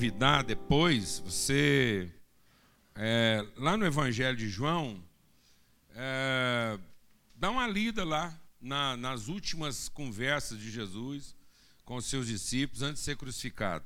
[0.00, 2.10] convidar depois, você,
[2.94, 5.04] é, lá no Evangelho de João,
[5.94, 6.78] é,
[7.36, 11.36] dá uma lida lá na, nas últimas conversas de Jesus
[11.84, 13.84] com os seus discípulos antes de ser crucificado.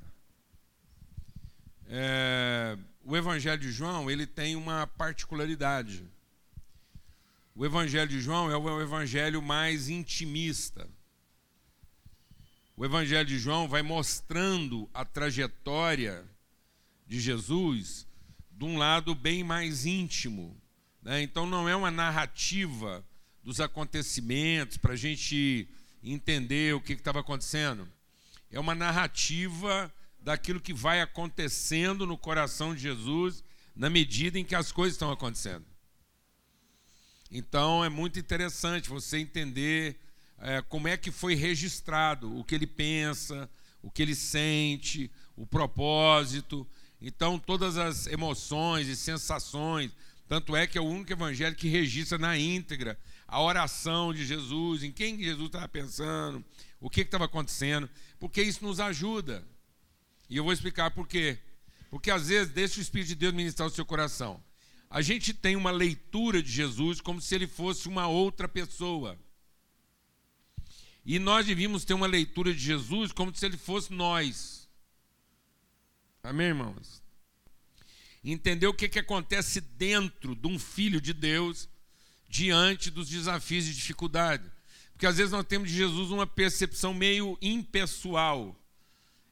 [1.89, 6.09] É, o Evangelho de João ele tem uma particularidade.
[7.57, 10.89] O Evangelho de João é o evangelho mais intimista.
[12.77, 16.25] O Evangelho de João vai mostrando a trajetória
[17.07, 18.05] de Jesus
[18.51, 20.61] de um lado bem mais íntimo.
[21.01, 21.23] Né?
[21.23, 23.07] Então, não é uma narrativa
[23.45, 25.69] dos acontecimentos para a gente
[26.03, 27.89] entender o que estava acontecendo.
[28.51, 33.45] É uma narrativa daquilo que vai acontecendo no coração de Jesus
[33.77, 35.65] na medida em que as coisas estão acontecendo.
[37.31, 39.97] Então, é muito interessante você entender
[40.45, 43.49] é, como é que foi registrado o que ele pensa,
[43.83, 46.67] o que ele sente, o propósito.
[47.01, 49.91] Então, todas as emoções e sensações.
[50.29, 54.83] Tanto é que é o único evangelho que registra na íntegra a oração de Jesus,
[54.83, 56.45] em quem Jesus estava pensando,
[56.79, 57.89] o que estava acontecendo,
[58.21, 59.43] porque isso nos ajuda.
[60.29, 61.39] E eu vou explicar por quê.
[61.91, 64.43] Porque às vezes deixa o Espírito de Deus ministrar o seu coração.
[64.91, 69.19] A gente tem uma leitura de Jesus como se ele fosse uma outra pessoa.
[71.05, 74.69] E nós devíamos ter uma leitura de Jesus como se ele fosse nós.
[76.23, 77.03] Amém, irmãos?
[78.25, 81.69] Entender o que, que acontece dentro de um filho de Deus
[82.27, 84.51] diante dos desafios e dificuldades.
[84.93, 88.57] Porque às vezes nós temos de Jesus uma percepção meio impessoal.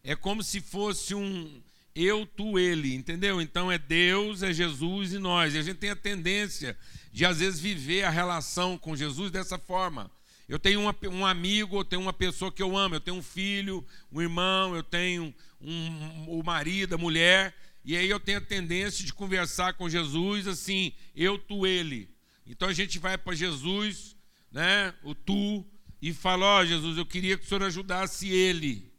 [0.05, 1.63] É como se fosse um
[1.95, 3.41] eu, tu, ele, entendeu?
[3.41, 5.55] Então é Deus, é Jesus e nós.
[5.55, 6.77] E a gente tem a tendência
[7.13, 10.11] de às vezes viver a relação com Jesus dessa forma.
[10.49, 13.23] Eu tenho uma, um amigo, eu tenho uma pessoa que eu amo, eu tenho um
[13.23, 17.55] filho, um irmão, eu tenho um, o marido, a mulher,
[17.85, 22.09] e aí eu tenho a tendência de conversar com Jesus assim, eu, tu, ele.
[22.47, 24.17] Então a gente vai para Jesus,
[24.51, 25.65] né, o tu,
[26.03, 28.93] e fala: Ó oh, Jesus, eu queria que o Senhor ajudasse ele.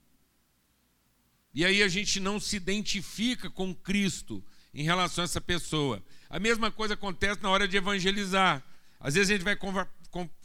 [1.54, 4.44] E aí a gente não se identifica com Cristo
[4.74, 6.02] em relação a essa pessoa.
[6.30, 8.64] A mesma coisa acontece na hora de evangelizar.
[9.00, 9.56] Às vezes a gente vai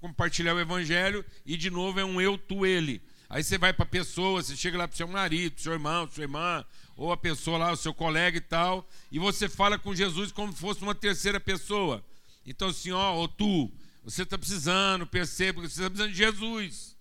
[0.00, 3.02] compartilhar o evangelho e de novo é um eu, tu, ele.
[3.28, 6.08] Aí você vai para a pessoa, você chega lá para o seu marido, seu irmão,
[6.10, 6.64] sua irmã,
[6.96, 10.52] ou a pessoa lá, o seu colega e tal, e você fala com Jesus como
[10.52, 12.02] se fosse uma terceira pessoa.
[12.46, 13.70] Então, assim, ó, ou tu,
[14.02, 16.96] você está precisando, perceba que você está precisando de Jesus.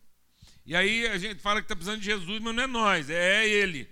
[0.65, 3.47] E aí a gente fala que está precisando de Jesus, mas não é nós, é
[3.47, 3.89] ele.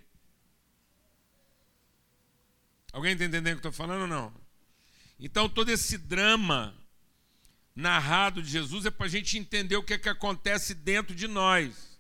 [2.92, 4.34] Alguém está entendendo o que eu estou falando ou não?
[5.18, 6.76] Então, todo esse drama
[7.76, 11.28] narrado de Jesus é para a gente entender o que é que acontece dentro de
[11.28, 12.00] nós.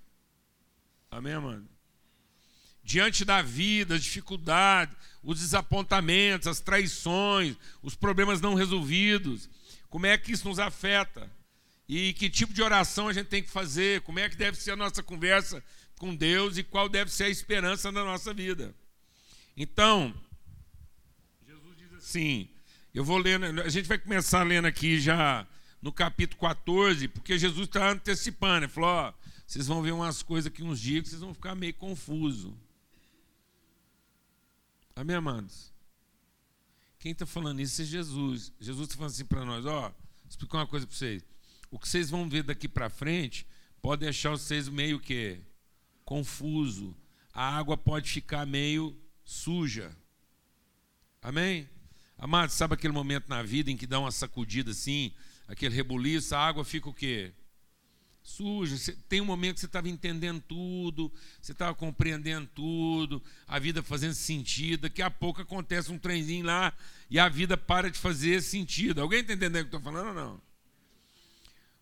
[1.11, 1.67] Amém, mano?
[2.83, 9.49] Diante da vida, as dificuldades, os desapontamentos, as traições, os problemas não resolvidos,
[9.89, 11.29] como é que isso nos afeta?
[11.87, 14.01] E que tipo de oração a gente tem que fazer?
[14.01, 15.63] Como é que deve ser a nossa conversa
[15.97, 18.73] com Deus e qual deve ser a esperança da nossa vida?
[19.55, 20.13] Então,
[21.47, 22.49] Jesus diz assim:
[22.93, 25.47] eu vou lendo, a gente vai começar lendo aqui já
[25.85, 28.65] no capítulo 14, porque Jesus está antecipando.
[28.65, 29.13] Ele falou: ó,
[29.45, 32.57] vocês vão ver umas coisas aqui uns dias que vocês vão ficar meio confuso.
[34.95, 35.71] Amém, amados?
[36.97, 38.51] Quem está falando isso é Jesus.
[38.59, 39.93] Jesus está falando assim para nós: ó,
[40.27, 41.23] explicar uma coisa para vocês.
[41.69, 43.45] O que vocês vão ver daqui para frente
[43.79, 45.39] pode deixar vocês meio que
[46.03, 46.97] confuso.
[47.31, 49.95] A água pode ficar meio suja.
[51.21, 51.69] Amém?
[52.17, 55.13] Amados, sabe aquele momento na vida em que dá uma sacudida assim?
[55.47, 57.31] Aquele rebuliço, a água fica o quê?
[58.21, 58.95] Suja.
[59.07, 64.15] Tem um momento que você estava entendendo tudo, você estava compreendendo tudo, a vida fazendo
[64.15, 64.81] sentido.
[64.81, 66.73] Daqui a pouco acontece um trenzinho lá
[67.09, 69.01] e a vida para de fazer sentido.
[69.01, 70.41] Alguém está entendendo o que eu estou falando ou não?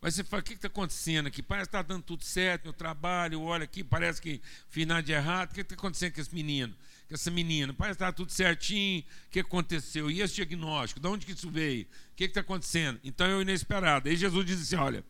[0.01, 1.41] Mas você fala, o que está acontecendo aqui?
[1.41, 5.13] Parece que está dando tudo certo no trabalho, olha aqui, parece que fiz nada de
[5.13, 5.51] errado.
[5.51, 6.75] O que está acontecendo com esse menino?
[7.07, 7.73] Com essa menina?
[7.73, 9.01] Parece que está tudo certinho.
[9.01, 10.09] O que aconteceu?
[10.09, 10.99] E esse diagnóstico?
[10.99, 11.85] De onde que isso veio?
[11.85, 12.99] O que está acontecendo?
[13.03, 14.09] Então é o inesperado.
[14.09, 15.03] Aí Jesus diz assim: olha,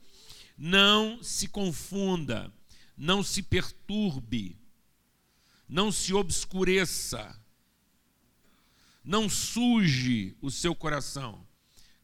[0.57, 2.51] não se confunda,
[2.98, 4.57] não se perturbe,
[5.68, 7.40] não se obscureça,
[9.04, 11.45] não suje o seu coração,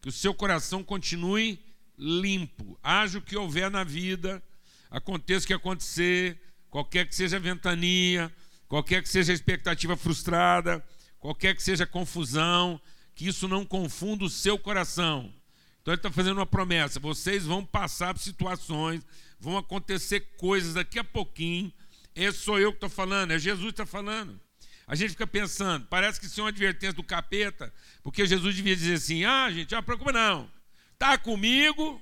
[0.01, 1.63] que o seu coração continue
[1.97, 2.79] limpo.
[2.81, 4.41] Haja o que houver na vida,
[4.89, 8.33] aconteça o que acontecer, qualquer que seja a ventania,
[8.69, 10.85] qualquer que seja a expectativa frustrada,
[11.19, 12.79] qualquer que seja a confusão,
[13.15, 15.33] que isso não confunda o seu coração.
[15.81, 19.05] Então ele está fazendo uma promessa: vocês vão passar por situações,
[19.39, 21.73] vão acontecer coisas daqui a pouquinho,
[22.15, 24.39] Esse sou eu que estou falando, é Jesus que está falando.
[24.87, 28.75] A gente fica pensando, parece que isso é uma advertência do capeta, porque Jesus devia
[28.75, 30.49] dizer assim: ah, gente, não preocupa não.
[30.93, 32.01] Está comigo,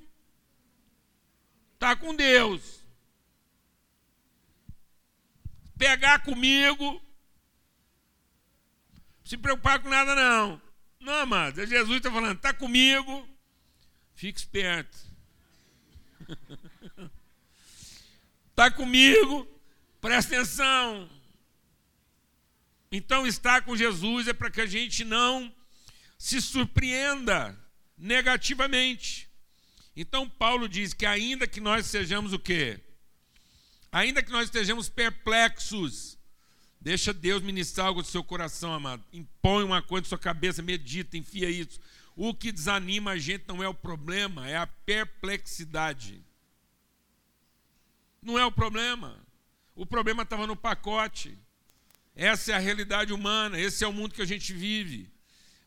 [1.75, 2.86] está com Deus.
[5.77, 7.01] Pegar comigo,
[9.23, 10.61] se preocupar com nada não.
[10.99, 13.27] Não, amado, é Jesus está falando, está comigo,
[14.15, 14.97] fique esperto.
[18.49, 19.47] Está comigo,
[20.01, 21.09] presta atenção.
[22.91, 25.53] Então, estar com Jesus é para que a gente não
[26.17, 27.57] se surpreenda
[27.97, 29.29] negativamente.
[29.95, 32.79] Então, Paulo diz que ainda que nós sejamos o quê?
[33.97, 36.19] Ainda que nós estejamos perplexos,
[36.79, 39.03] deixa Deus ministrar algo do seu coração, amado.
[39.11, 41.79] Impõe uma coisa na sua cabeça, medita, enfia isso.
[42.15, 46.23] O que desanima a gente não é o problema, é a perplexidade.
[48.21, 49.19] Não é o problema.
[49.75, 51.35] O problema estava no pacote.
[52.15, 55.11] Essa é a realidade humana, esse é o mundo que a gente vive.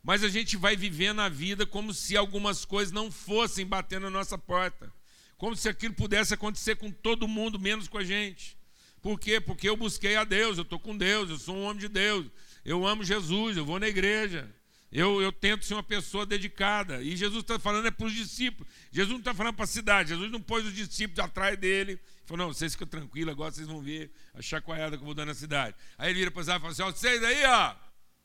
[0.04, 4.08] Mas a gente vai vivendo a vida como se algumas coisas não fossem bater na
[4.08, 4.99] nossa porta.
[5.40, 8.58] Como se aquilo pudesse acontecer com todo mundo, menos com a gente.
[9.00, 9.40] Por quê?
[9.40, 12.26] Porque eu busquei a Deus, eu estou com Deus, eu sou um homem de Deus,
[12.62, 14.54] eu amo Jesus, eu vou na igreja,
[14.92, 17.02] eu, eu tento ser uma pessoa dedicada.
[17.02, 18.70] E Jesus está falando é para os discípulos.
[18.92, 20.10] Jesus não está falando para a cidade.
[20.10, 21.92] Jesus não pôs os discípulos atrás dele.
[21.92, 25.14] Ele falou, não, vocês ficam tranquilos, agora vocês vão ver a chacoalhada que eu vou
[25.14, 25.74] dar na cidade.
[25.96, 27.74] Aí ele vira para os e fala assim, ó, vocês aí, ó,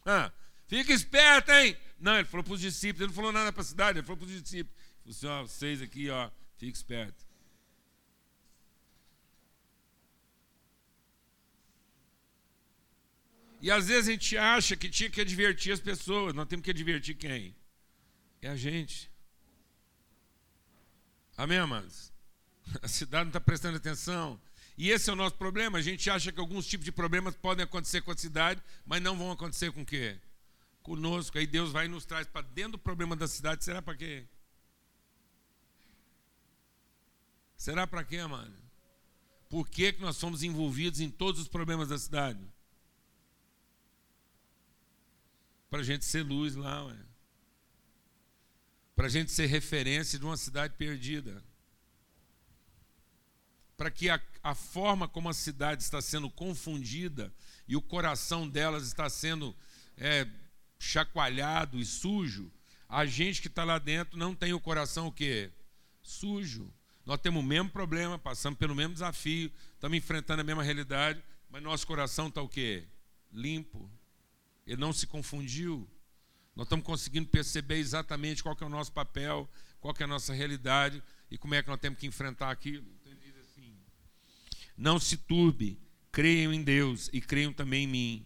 [0.05, 0.33] ah,
[0.67, 1.77] fica esperto, hein?
[1.97, 4.17] Não, ele falou para os discípulos, ele não falou nada para a cidade, ele falou
[4.17, 4.75] para os discípulos.
[5.05, 7.25] Ele falou assim, ó, vocês aqui, ó, fica esperto.
[13.61, 16.33] E às vezes a gente acha que tinha que advertir as pessoas.
[16.33, 17.55] Nós temos que advertir quem?
[18.41, 19.09] É a gente.
[21.35, 22.13] Amém, amados?
[22.81, 24.39] A cidade não está prestando atenção.
[24.77, 25.77] E esse é o nosso problema.
[25.77, 29.17] A gente acha que alguns tipos de problemas podem acontecer com a cidade, mas não
[29.17, 30.19] vão acontecer com o quê?
[30.83, 31.37] Conosco.
[31.37, 33.63] Aí Deus vai e nos traz para dentro do problema da cidade.
[33.63, 34.25] Será para quê?
[37.57, 38.53] Será para quê, amado?
[39.49, 42.39] Por que, que nós somos envolvidos em todos os problemas da cidade?
[45.75, 46.95] para a gente ser luz lá,
[48.95, 51.43] para a gente ser referência de uma cidade perdida,
[53.75, 57.29] para que a, a forma como a cidade está sendo confundida
[57.67, 59.53] e o coração delas está sendo
[59.97, 60.25] é,
[60.79, 62.49] chacoalhado e sujo,
[62.87, 65.51] a gente que está lá dentro não tem o coração o quê?
[66.01, 66.73] Sujo.
[67.05, 71.61] Nós temos o mesmo problema, passamos pelo mesmo desafio, estamos enfrentando a mesma realidade, mas
[71.61, 72.85] nosso coração está o quê?
[73.31, 73.89] Limpo.
[74.65, 75.87] Ele não se confundiu.
[76.55, 79.47] Nós estamos conseguindo perceber exatamente qual é o nosso papel,
[79.79, 82.87] qual é a nossa realidade e como é que nós temos que enfrentar aquilo.
[82.99, 83.77] Então ele diz assim:
[84.75, 85.79] Não se turbe,
[86.11, 88.25] creiam em Deus e creiam também em mim.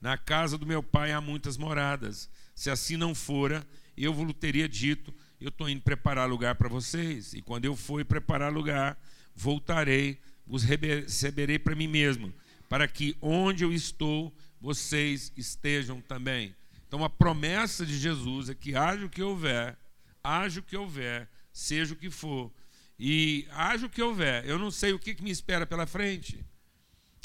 [0.00, 2.28] Na casa do meu pai há muitas moradas.
[2.54, 3.66] Se assim não fora,
[3.96, 7.32] eu vos teria dito: Eu estou indo preparar lugar para vocês.
[7.32, 8.98] E quando eu for preparar lugar,
[9.34, 12.32] voltarei, vos receberei para mim mesmo,
[12.68, 16.54] para que onde eu estou, vocês estejam também.
[16.86, 19.76] Então a promessa de Jesus é que haja o que houver,
[20.24, 22.50] haja o que houver, seja o que for,
[22.98, 24.44] e haja o que houver.
[24.46, 26.44] Eu não sei o que, me espera pela frente.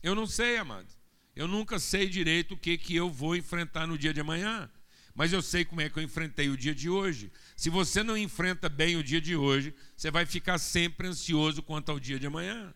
[0.04, 0.88] Eu não sei, amado.
[1.36, 4.70] Eu nunca sei direito o que, que eu vou enfrentar no dia de amanhã.
[5.16, 7.32] Mas eu sei como é que eu enfrentei o dia de hoje.
[7.56, 11.92] Se você não enfrenta bem o dia de hoje, você vai ficar sempre ansioso quanto
[11.92, 12.74] ao dia de amanhã.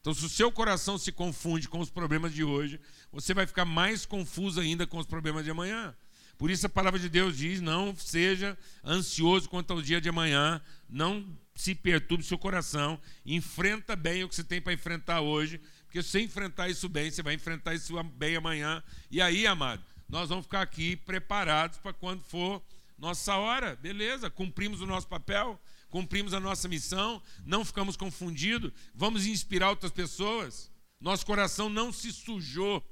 [0.00, 3.64] Então, se o seu coração se confunde com os problemas de hoje, você vai ficar
[3.64, 5.94] mais confuso ainda com os problemas de amanhã.
[6.38, 10.62] Por isso a palavra de Deus diz: não seja ansioso quanto ao dia de amanhã,
[10.88, 16.00] não se perturbe seu coração, enfrenta bem o que você tem para enfrentar hoje, porque
[16.00, 18.80] se você enfrentar isso bem, você vai enfrentar isso bem amanhã.
[19.10, 22.62] E aí, amado, nós vamos ficar aqui preparados para quando for
[22.98, 29.24] nossa hora, beleza, cumprimos o nosso papel, cumprimos a nossa missão, não ficamos confundidos, vamos
[29.24, 30.70] inspirar outras pessoas.
[31.00, 32.84] Nosso coração não se sujou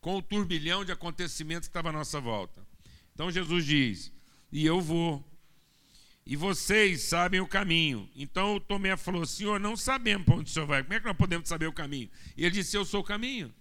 [0.00, 2.66] com o turbilhão de acontecimentos que estava à nossa volta.
[3.14, 4.12] Então Jesus diz:
[4.50, 5.24] E eu vou,
[6.26, 8.10] e vocês sabem o caminho.
[8.16, 11.06] Então o Tomé falou: Senhor, não sabemos para onde o senhor vai, como é que
[11.06, 12.10] nós podemos saber o caminho?
[12.36, 13.54] E ele disse: Eu sou o caminho.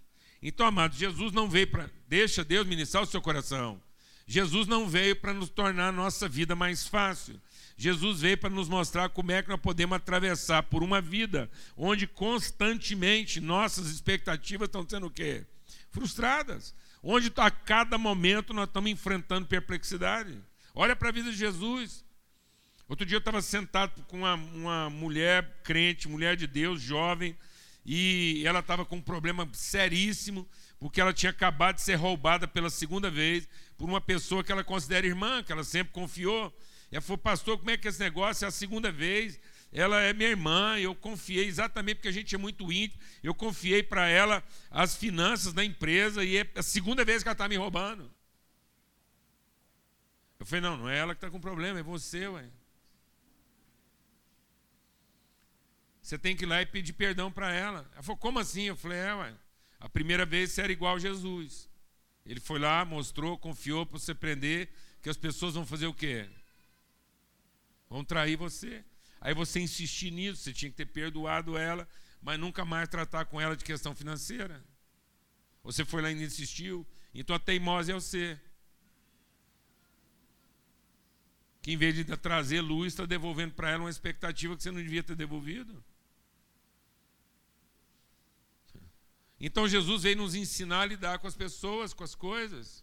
[0.45, 1.89] Então, amados, Jesus não veio para.
[2.05, 3.81] Deixa Deus ministrar o seu coração.
[4.27, 7.39] Jesus não veio para nos tornar a nossa vida mais fácil.
[7.77, 12.05] Jesus veio para nos mostrar como é que nós podemos atravessar por uma vida onde
[12.05, 15.45] constantemente nossas expectativas estão sendo o quê?
[15.89, 16.75] Frustradas.
[17.01, 20.37] Onde a cada momento nós estamos enfrentando perplexidade.
[20.75, 22.03] Olha para a vida de Jesus.
[22.87, 27.35] Outro dia eu estava sentado com uma, uma mulher crente, mulher de Deus, jovem,
[27.85, 30.47] e ela estava com um problema seríssimo,
[30.79, 33.47] porque ela tinha acabado de ser roubada pela segunda vez
[33.77, 36.55] por uma pessoa que ela considera irmã, que ela sempre confiou.
[36.91, 38.45] Ela falou, pastor, como é que é esse negócio?
[38.45, 39.39] É a segunda vez,
[39.71, 43.83] ela é minha irmã, eu confiei exatamente porque a gente é muito íntimo, eu confiei
[43.83, 47.57] para ela as finanças da empresa e é a segunda vez que ela está me
[47.57, 48.09] roubando.
[50.39, 52.49] Eu falei, não, não é ela que está com problema, é você, ué.
[56.03, 57.89] Você tem que ir lá e pedir perdão para ela.
[57.93, 58.63] Ela falou, como assim?
[58.63, 59.33] Eu falei, é, ué.
[59.79, 61.69] A primeira vez você era igual a Jesus.
[62.25, 64.69] Ele foi lá, mostrou, confiou para você prender,
[65.01, 66.29] que as pessoas vão fazer o quê?
[67.89, 68.83] Vão trair você.
[69.21, 71.87] Aí você insistir nisso, você tinha que ter perdoado ela,
[72.21, 74.61] mas nunca mais tratar com ela de questão financeira.
[75.63, 78.37] Você foi lá e insistiu, então a teimosa é você.
[81.61, 84.81] Que em vez de trazer luz, está devolvendo para ela uma expectativa que você não
[84.81, 85.81] devia ter devolvido.
[89.45, 92.81] Então Jesus veio nos ensinar a lidar com as pessoas, com as coisas.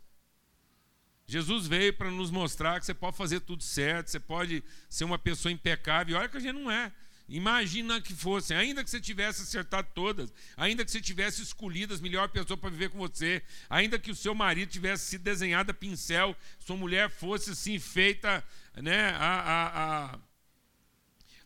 [1.27, 5.19] Jesus veio para nos mostrar que você pode fazer tudo certo, você pode ser uma
[5.19, 6.19] pessoa impecável.
[6.19, 6.93] Olha que a gente não é.
[7.27, 12.01] Imagina que fosse, ainda que você tivesse acertado todas, ainda que você tivesse escolhido as
[12.01, 15.75] melhores pessoas para viver com você, ainda que o seu marido tivesse sido desenhado a
[15.75, 18.45] pincel, sua mulher fosse assim feita,
[18.77, 20.21] né, a, a,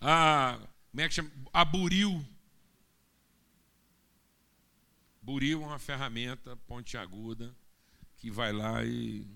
[0.01, 0.59] a, a
[0.91, 1.31] como é que chama?
[1.53, 2.34] A buril.
[5.25, 7.57] Buril é uma ferramenta pontiaguda
[8.19, 9.27] que vai lá e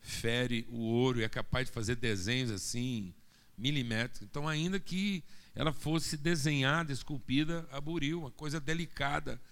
[0.00, 3.12] fere o ouro e é capaz de fazer desenhos assim,
[3.58, 4.22] milimétricos.
[4.22, 5.24] Então, ainda que
[5.56, 9.42] ela fosse desenhada, esculpida a buril, uma coisa delicada,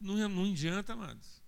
[0.00, 1.42] não, não adianta, amados.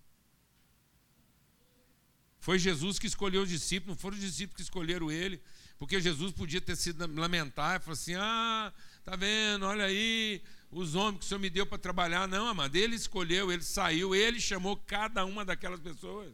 [2.41, 5.41] Foi Jesus que escolheu os discípulos, não foram os discípulos que escolheram ele,
[5.79, 8.73] porque Jesus podia ter sido lamentar e falar assim: ah,
[9.05, 12.29] tá vendo, olha aí, os homens que o Senhor me deu para trabalhar.
[12.29, 16.33] Não, amado, ele escolheu, ele saiu, ele chamou cada uma daquelas pessoas.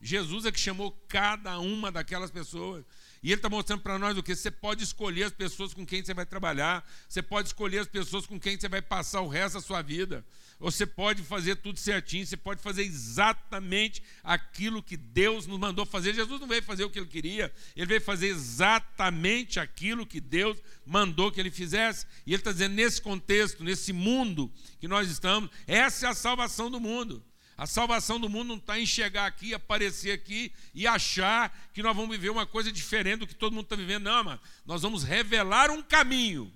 [0.00, 2.84] Jesus é que chamou cada uma daquelas pessoas.
[3.22, 4.34] E ele está mostrando para nós o que?
[4.34, 8.26] Você pode escolher as pessoas com quem você vai trabalhar, você pode escolher as pessoas
[8.26, 10.24] com quem você vai passar o resto da sua vida.
[10.60, 16.14] Você pode fazer tudo certinho, você pode fazer exatamente aquilo que Deus nos mandou fazer.
[16.14, 20.58] Jesus não veio fazer o que ele queria, ele veio fazer exatamente aquilo que Deus
[20.84, 22.06] mandou que ele fizesse.
[22.26, 26.70] E ele está dizendo, nesse contexto, nesse mundo que nós estamos, essa é a salvação
[26.70, 27.24] do mundo.
[27.56, 31.96] A salvação do mundo não está em chegar aqui, aparecer aqui e achar que nós
[31.96, 34.04] vamos viver uma coisa diferente do que todo mundo está vivendo.
[34.04, 34.40] Não, mano.
[34.66, 36.52] Nós vamos revelar um caminho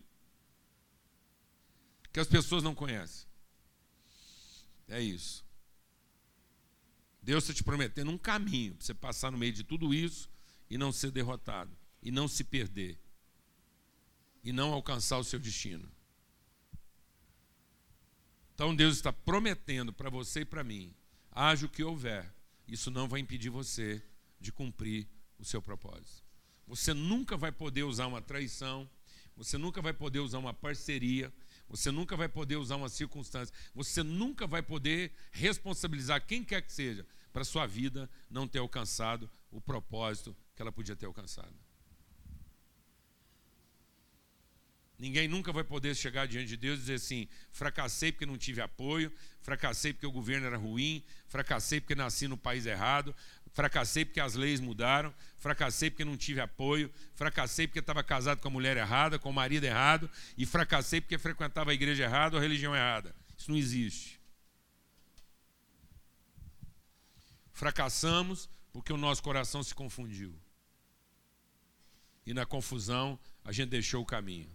[2.13, 3.27] que as pessoas não conhecem.
[4.89, 5.45] É isso.
[7.23, 10.29] Deus está te prometendo um caminho para você passar no meio de tudo isso
[10.69, 12.99] e não ser derrotado, e não se perder,
[14.43, 15.91] e não alcançar o seu destino.
[18.55, 20.95] Então Deus está prometendo para você e para mim:
[21.31, 22.31] haja o que houver,
[22.69, 24.03] isso não vai impedir você
[24.39, 26.23] de cumprir o seu propósito.
[26.67, 28.89] Você nunca vai poder usar uma traição,
[29.37, 31.33] você nunca vai poder usar uma parceria,
[31.69, 36.73] você nunca vai poder usar uma circunstância, você nunca vai poder responsabilizar quem quer que
[36.73, 41.55] seja para sua vida não ter alcançado o propósito que ela podia ter alcançado.
[44.97, 48.61] Ninguém nunca vai poder chegar diante de Deus e dizer assim: fracassei porque não tive
[48.61, 53.15] apoio, fracassei porque o governo era ruim, fracassei porque nasci no país errado,
[53.55, 58.49] fracassei porque as leis mudaram, fracassei porque não tive apoio, fracassei porque estava casado com
[58.49, 62.41] a mulher errada, com o marido errado, e fracassei porque frequentava a igreja errada ou
[62.41, 63.15] a religião errada.
[63.39, 64.21] Isso não existe.
[67.53, 70.35] Fracassamos porque o nosso coração se confundiu.
[72.27, 74.51] E na confusão a gente deixou o caminho.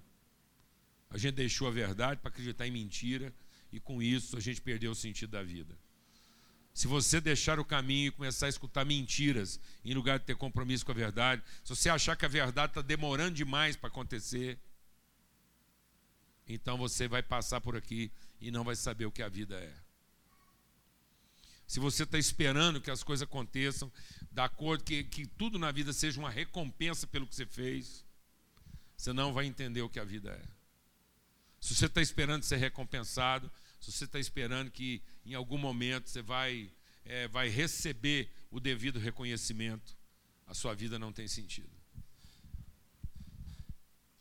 [1.09, 3.33] A gente deixou a verdade para acreditar em mentira
[3.71, 5.77] e com isso a gente perdeu o sentido da vida.
[6.79, 10.85] Se você deixar o caminho e começar a escutar mentiras em lugar de ter compromisso
[10.85, 14.57] com a verdade, se você achar que a verdade está demorando demais para acontecer,
[16.47, 18.09] então você vai passar por aqui
[18.39, 19.73] e não vai saber o que a vida é.
[21.67, 23.91] Se você está esperando que as coisas aconteçam,
[24.31, 28.05] da acordo que, que tudo na vida seja uma recompensa pelo que você fez,
[28.95, 30.47] você não vai entender o que a vida é.
[31.59, 36.21] Se você está esperando ser recompensado, se você está esperando que em algum momento você
[36.21, 36.71] vai,
[37.05, 39.97] é, vai receber o devido reconhecimento,
[40.45, 41.69] a sua vida não tem sentido.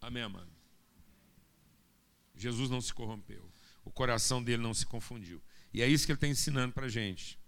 [0.01, 0.51] Amém, amado?
[2.37, 3.51] Jesus não se corrompeu,
[3.85, 5.43] o coração dele não se confundiu.
[5.73, 7.39] E é isso que ele está ensinando para a gente.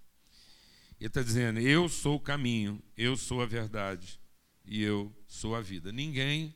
[0.99, 4.21] Ele está dizendo: Eu sou o caminho, eu sou a verdade
[4.65, 5.91] e eu sou a vida.
[5.91, 6.55] Ninguém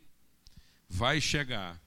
[0.89, 1.83] vai chegar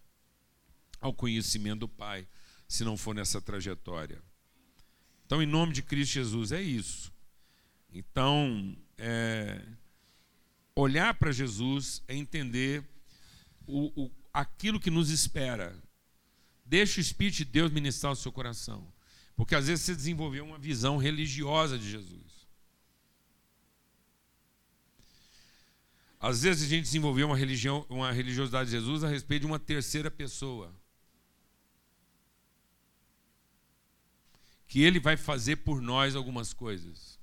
[1.00, 2.28] ao conhecimento do Pai,
[2.68, 4.22] se não for nessa trajetória.
[5.26, 7.12] Então, em nome de Cristo Jesus, é isso.
[7.94, 9.62] Então, é,
[10.76, 12.84] olhar para Jesus é entender
[13.66, 15.76] o, o, aquilo que nos espera.
[16.66, 18.92] Deixe o Espírito de Deus ministrar o seu coração.
[19.36, 22.28] Porque às vezes você desenvolveu uma visão religiosa de Jesus.
[26.20, 29.60] Às vezes a gente desenvolveu uma religião, uma religiosidade de Jesus a respeito de uma
[29.60, 30.74] terceira pessoa.
[34.78, 37.20] Que ele vai fazer por nós algumas coisas.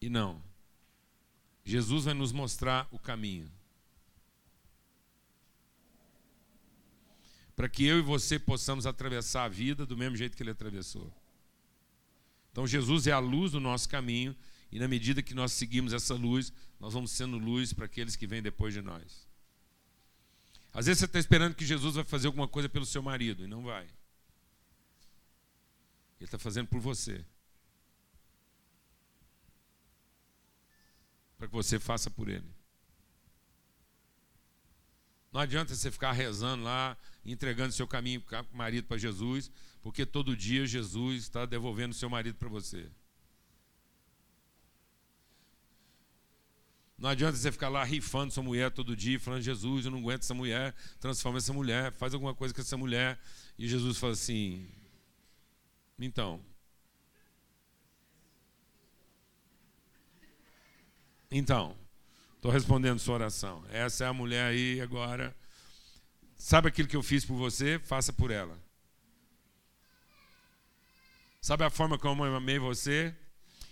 [0.00, 0.42] E não.
[1.62, 3.52] Jesus vai nos mostrar o caminho.
[7.54, 11.12] Para que eu e você possamos atravessar a vida do mesmo jeito que ele atravessou.
[12.50, 14.34] Então Jesus é a luz do nosso caminho,
[14.72, 16.50] e na medida que nós seguimos essa luz,
[16.80, 19.27] nós vamos sendo luz para aqueles que vêm depois de nós.
[20.72, 23.46] Às vezes você está esperando que Jesus vai fazer alguma coisa pelo seu marido, e
[23.46, 23.84] não vai.
[23.84, 27.24] Ele está fazendo por você.
[31.36, 32.48] Para que você faça por ele.
[35.32, 38.22] Não adianta você ficar rezando lá, entregando seu caminho,
[38.52, 39.50] marido para Jesus,
[39.82, 42.90] porque todo dia Jesus está devolvendo seu marido para você.
[46.98, 50.22] Não adianta você ficar lá rifando sua mulher todo dia, falando, Jesus, eu não aguento
[50.22, 53.20] essa mulher, transforma essa mulher, faz alguma coisa com essa mulher.
[53.56, 54.68] E Jesus fala assim,
[55.96, 56.44] então.
[61.30, 61.76] Então,
[62.34, 63.64] estou respondendo sua oração.
[63.70, 65.36] Essa é a mulher aí agora.
[66.36, 67.78] Sabe aquilo que eu fiz por você?
[67.78, 68.58] Faça por ela.
[71.40, 73.14] Sabe a forma como eu amei você?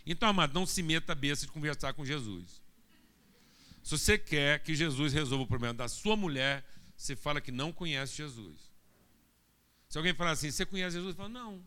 [0.07, 2.66] Então, amado, não se meta a besta de conversar com Jesus.
[3.87, 6.65] Se você quer que Jesus resolva o problema da sua mulher,
[6.97, 8.73] você fala que não conhece Jesus.
[9.89, 11.15] Se alguém falar assim, você conhece Jesus?
[11.15, 11.65] Fala, não.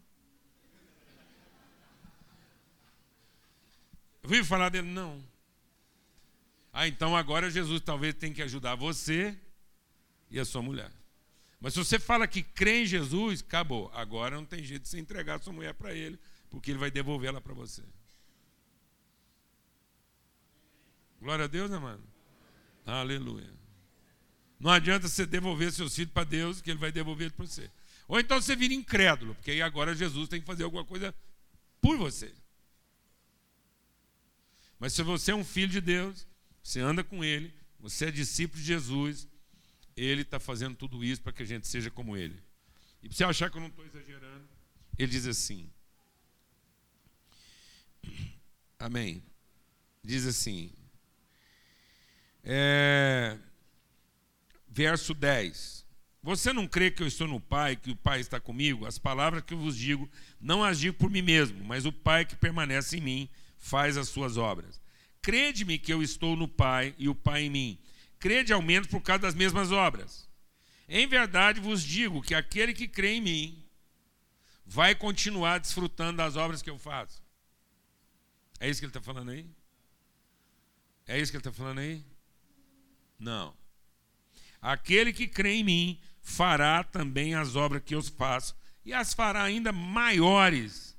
[4.21, 4.89] Vive falar dele?
[4.89, 5.23] Não.
[6.73, 9.39] Ah, então agora Jesus talvez tenha que ajudar você
[10.29, 10.91] e a sua mulher.
[11.57, 13.89] Mas se você fala que crê em Jesus, acabou.
[13.93, 16.91] Agora não tem jeito de você entregar a sua mulher para ele, porque ele vai
[16.91, 17.81] devolver ela para você.
[21.21, 22.03] Glória a Deus, né, mano?
[22.85, 23.49] Aleluia.
[24.59, 27.69] Não adianta você devolver seus filhos para Deus, que ele vai devolver para você.
[28.07, 31.13] Ou então você vira incrédulo, porque aí agora Jesus tem que fazer alguma coisa
[31.81, 32.33] por você.
[34.79, 36.27] Mas se você é um filho de Deus,
[36.63, 39.27] você anda com ele, você é discípulo de Jesus,
[39.95, 42.41] ele está fazendo tudo isso para que a gente seja como ele.
[43.03, 44.47] E para você achar que eu não estou exagerando,
[44.97, 45.69] ele diz assim.
[48.77, 49.23] Amém.
[50.03, 50.71] Diz assim.
[52.51, 53.37] É,
[54.67, 55.85] verso 10.
[56.23, 58.85] Você não crê que eu estou no Pai, que o Pai está comigo?
[58.85, 60.09] As palavras que eu vos digo,
[60.41, 64.09] não as digo por mim mesmo, mas o Pai que permanece em mim faz as
[64.09, 64.81] suas obras.
[65.21, 67.79] Crede-me que eu estou no Pai e o Pai em mim
[68.19, 70.27] crede ao menos por causa das mesmas obras.
[70.87, 73.65] Em verdade vos digo que aquele que crê em mim
[74.65, 77.23] vai continuar desfrutando das obras que eu faço.
[78.59, 79.49] É isso que ele está falando aí?
[81.07, 82.03] É isso que ele está falando aí?
[83.19, 83.53] Não.
[84.61, 88.55] Aquele que crê em mim fará também as obras que eu faço,
[88.85, 90.95] e as fará ainda maiores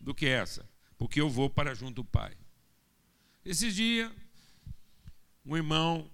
[0.00, 2.36] do que essa, porque eu vou para junto do Pai.
[3.44, 4.10] Esses dias,
[5.44, 6.10] um irmão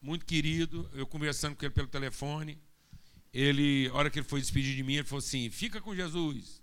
[0.00, 2.58] muito querido, eu conversando com ele pelo telefone.
[3.32, 6.62] Ele, a hora que ele foi despedir de mim, ele falou assim: fica com Jesus.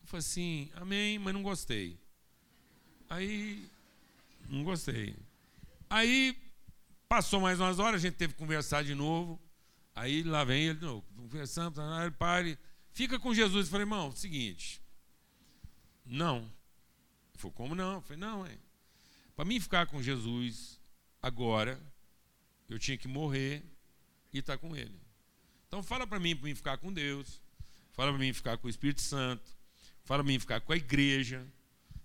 [0.00, 1.98] Eu falei assim: amém, mas não gostei.
[3.08, 3.68] Aí,
[4.48, 5.16] não gostei.
[5.90, 6.40] Aí,
[7.08, 9.38] passou mais umas horas, a gente teve que conversar de novo.
[9.94, 12.58] Aí lá vem ele de novo, conversando, ele pare,
[12.92, 13.66] fica com Jesus.
[13.66, 14.80] Eu falei, irmão, seguinte,
[16.06, 16.38] não.
[16.38, 17.94] Ele falou, como não?
[17.94, 18.56] Eu falei, não, é.
[19.36, 20.80] Para mim ficar com Jesus
[21.22, 21.78] Agora,
[22.68, 23.62] eu tinha que morrer
[24.32, 24.98] e estar com Ele.
[25.68, 27.42] Então, fala para mim, para mim ficar com Deus.
[27.92, 29.50] Fala para mim ficar com o Espírito Santo.
[30.04, 31.46] Fala para mim ficar com a igreja.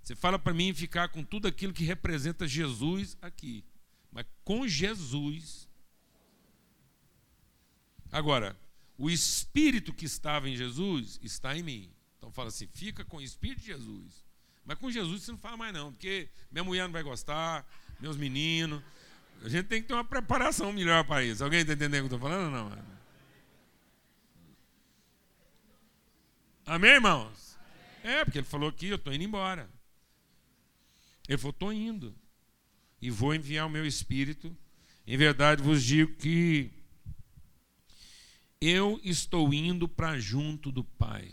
[0.01, 3.63] Você fala para mim ficar com tudo aquilo que representa Jesus aqui.
[4.15, 5.67] Mas com Jesus.
[8.10, 8.58] Agora,
[8.97, 11.91] o Espírito que estava em Jesus está em mim.
[12.17, 14.23] Então fala assim: fica com o Espírito de Jesus.
[14.63, 18.15] Mas com Jesus você não fala mais, não, porque minha mulher não vai gostar, meus
[18.15, 18.82] meninos,
[19.43, 21.43] a gente tem que ter uma preparação melhor para isso.
[21.43, 22.69] Alguém está entendendo o que eu estou falando ou não?
[22.69, 22.95] Mano?
[26.65, 27.58] Amém, irmãos?
[28.01, 29.69] É, porque ele falou aqui, eu estou indo embora.
[31.28, 32.15] Ele falou, estou indo.
[33.01, 34.55] E vou enviar o meu espírito.
[35.05, 36.71] Em verdade vos digo que
[38.60, 41.31] eu estou indo para junto do Pai.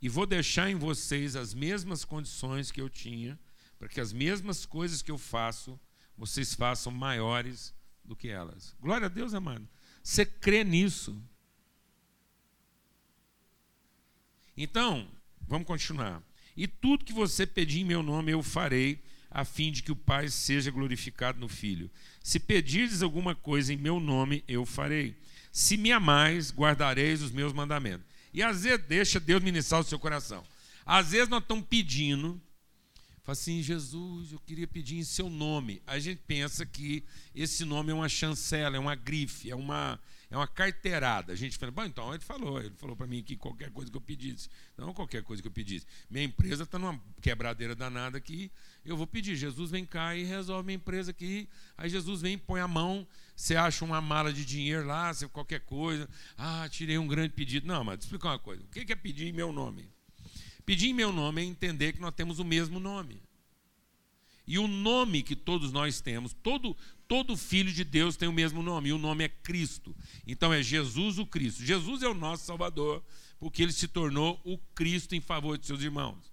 [0.00, 3.38] E vou deixar em vocês as mesmas condições que eu tinha,
[3.78, 5.80] para que as mesmas coisas que eu faço,
[6.16, 8.76] vocês façam maiores do que elas.
[8.80, 9.66] Glória a Deus, amado.
[10.02, 11.18] Você crê nisso?
[14.54, 15.08] Então,
[15.48, 16.22] vamos continuar.
[16.54, 19.02] E tudo que você pedir em meu nome eu farei,
[19.34, 21.90] a fim de que o Pai seja glorificado no Filho.
[22.22, 25.16] Se pedirdes alguma coisa em meu nome, eu farei.
[25.50, 28.06] Se me amais, guardareis os meus mandamentos.
[28.32, 30.44] E às vezes, deixa Deus ministrar o seu coração.
[30.86, 32.40] Às vezes nós estamos pedindo,
[33.24, 35.82] fala assim, Jesus, eu queria pedir em seu nome.
[35.84, 37.02] A gente pensa que
[37.34, 39.98] esse nome é uma chancela, é uma grife, é uma,
[40.34, 41.32] é uma carteirada.
[41.32, 43.96] A gente fala, bom, então ele falou, ele falou para mim que qualquer coisa que
[43.96, 45.86] eu pedisse, não qualquer coisa que eu pedisse.
[46.10, 48.50] Minha empresa está numa quebradeira danada aqui,
[48.84, 51.48] eu vou pedir, Jesus vem cá e resolve minha empresa aqui.
[51.78, 56.08] Aí Jesus vem, põe a mão, você acha uma mala de dinheiro lá, qualquer coisa.
[56.36, 57.68] Ah, tirei um grande pedido.
[57.68, 58.64] Não, mas explicar uma coisa.
[58.64, 59.88] O que é pedir em meu nome?
[60.66, 63.22] Pedir em meu nome é entender que nós temos o mesmo nome.
[64.46, 66.76] E o nome que todos nós temos, todo,
[67.08, 69.94] todo filho de Deus tem o mesmo nome, e o nome é Cristo.
[70.26, 71.64] Então é Jesus o Cristo.
[71.64, 73.04] Jesus é o nosso Salvador,
[73.38, 76.32] porque ele se tornou o Cristo em favor de seus irmãos.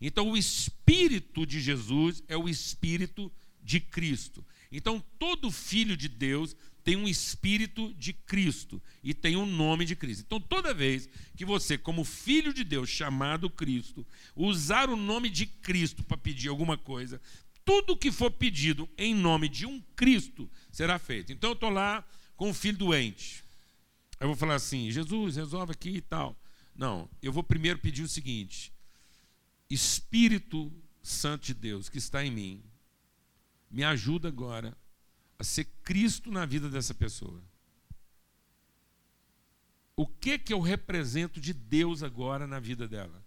[0.00, 3.30] Então o Espírito de Jesus é o Espírito
[3.62, 4.44] de Cristo.
[4.72, 9.94] Então todo filho de Deus tem um espírito de Cristo e tem um nome de
[9.94, 10.24] Cristo.
[10.26, 15.46] Então, toda vez que você, como filho de Deus chamado Cristo, usar o nome de
[15.46, 17.20] Cristo para pedir alguma coisa,
[17.64, 21.32] tudo que for pedido em nome de um Cristo será feito.
[21.32, 22.04] Então eu estou lá
[22.36, 23.44] com um filho doente.
[24.18, 26.36] Eu vou falar assim: Jesus, resolve aqui e tal.
[26.74, 28.72] Não, eu vou primeiro pedir o seguinte:
[29.68, 32.62] Espírito Santo de Deus que está em mim,
[33.70, 34.76] me ajuda agora
[35.38, 37.42] a ser Cristo na vida dessa pessoa.
[39.96, 43.22] O que que eu represento de Deus agora na vida dela?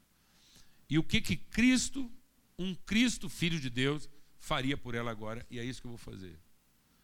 [0.89, 2.11] E o que que Cristo,
[2.57, 4.09] um Cristo filho de Deus,
[4.43, 6.37] faria por ela agora, e é isso que eu vou fazer.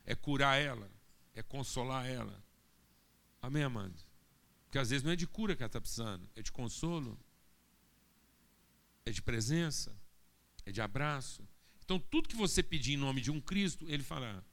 [0.06, 0.92] É curar ela,
[1.34, 2.44] é consolar ela.
[3.42, 4.06] Amém, amados?
[4.66, 7.18] Porque às vezes não é de cura que ela está precisando, é de consolo,
[9.06, 9.96] é de presença,
[10.66, 11.48] é de abraço.
[11.86, 14.44] Então, tudo que você pedir em nome de um Cristo, ele fará.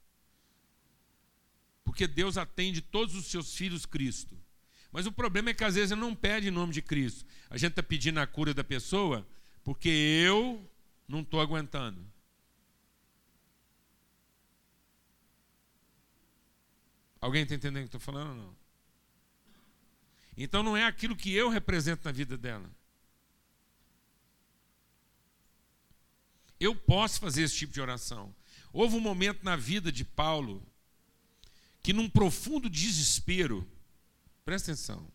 [1.83, 4.41] Porque Deus atende todos os seus filhos Cristo.
[4.93, 7.25] Mas o problema é que às vezes ele não pede em nome de Cristo.
[7.49, 9.27] A gente está pedindo a cura da pessoa
[9.61, 10.65] porque eu
[11.05, 12.15] não estou aguentando.
[17.27, 18.55] Alguém está entendendo o que estou falando ou não?
[20.37, 22.71] Então não é aquilo que eu represento na vida dela.
[26.57, 28.33] Eu posso fazer esse tipo de oração.
[28.71, 30.65] Houve um momento na vida de Paulo
[31.83, 33.69] que, num profundo desespero,
[34.45, 35.05] presta atenção,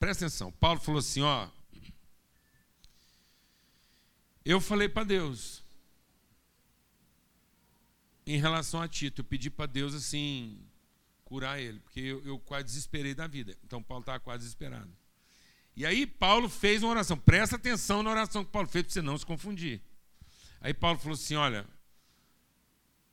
[0.00, 0.50] presta atenção.
[0.50, 1.48] Paulo falou assim: Ó,
[4.44, 5.62] eu falei para Deus,
[8.26, 10.58] em relação a Tito, eu pedi para Deus assim,
[11.32, 13.56] curar ele, porque eu, eu quase desesperei da vida.
[13.64, 14.94] Então Paulo estava quase desesperado.
[15.74, 17.16] E aí Paulo fez uma oração.
[17.16, 19.80] Presta atenção na oração que Paulo fez para você não se confundir.
[20.60, 21.66] Aí Paulo falou assim: olha,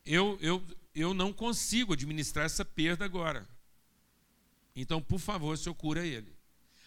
[0.05, 0.61] eu, eu,
[0.93, 3.47] eu não consigo administrar essa perda agora.
[4.75, 6.35] Então, por favor, o senhor cura ele.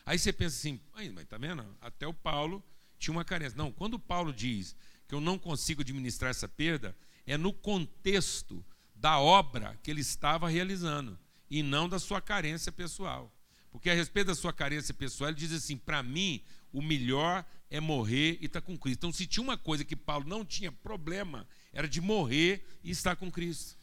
[0.04, 0.78] Aí você pensa assim,
[1.14, 1.64] mas tá vendo?
[1.80, 2.62] Até o Paulo
[2.98, 3.56] tinha uma carência.
[3.56, 4.76] Não, quando o Paulo diz
[5.08, 6.94] que eu não consigo administrar essa perda,
[7.26, 8.62] é no contexto
[8.94, 11.18] da obra que ele estava realizando
[11.52, 13.30] e não da sua carência pessoal.
[13.70, 17.78] Porque a respeito da sua carência pessoal, ele diz assim: para mim, o melhor é
[17.78, 19.00] morrer e estar tá com Cristo.
[19.00, 23.16] Então, se tinha uma coisa que Paulo não tinha problema, era de morrer e estar
[23.16, 23.76] com Cristo.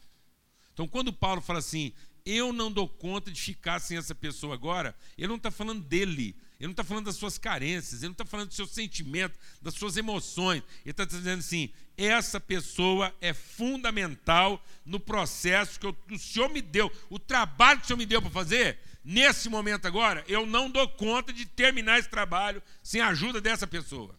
[0.72, 1.92] Então, quando Paulo fala assim,
[2.26, 6.36] eu não dou conta de ficar sem essa pessoa agora, ele não está falando dele,
[6.60, 9.72] ele não está falando das suas carências, ele não está falando dos seus sentimentos, das
[9.72, 10.62] suas emoções.
[10.84, 16.92] Ele está dizendo assim: essa pessoa é fundamental no processo que o Senhor me deu,
[17.08, 18.78] o trabalho que o Senhor me deu para fazer.
[19.02, 23.66] Nesse momento agora, eu não dou conta de terminar esse trabalho sem a ajuda dessa
[23.66, 24.14] pessoa.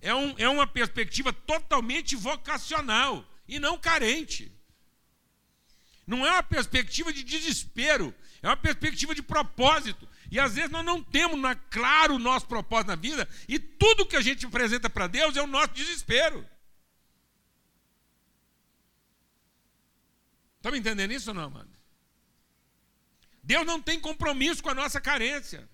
[0.00, 4.52] É, um, é uma perspectiva totalmente vocacional e não carente.
[6.06, 10.06] Não é uma perspectiva de desespero, é uma perspectiva de propósito.
[10.30, 14.06] E às vezes nós não temos na, claro o nosso propósito na vida, e tudo
[14.06, 16.46] que a gente apresenta para Deus é o nosso desespero.
[20.56, 21.70] Está me entendendo isso ou não, mano?
[23.42, 25.68] Deus não tem compromisso com a nossa carência.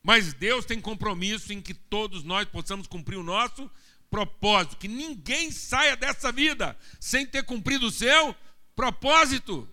[0.00, 3.68] Mas Deus tem compromisso em que todos nós possamos cumprir o nosso
[4.08, 8.36] propósito, que ninguém saia dessa vida sem ter cumprido o seu
[8.76, 9.68] propósito.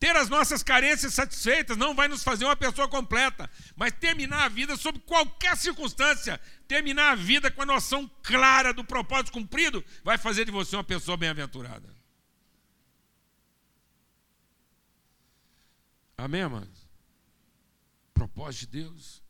[0.00, 4.48] Ter as nossas carências satisfeitas não vai nos fazer uma pessoa completa, mas terminar a
[4.48, 10.16] vida sob qualquer circunstância, terminar a vida com a noção clara do propósito cumprido, vai
[10.16, 11.94] fazer de você uma pessoa bem-aventurada.
[16.16, 16.88] Amém, amados?
[18.14, 19.22] Propósito de Deus,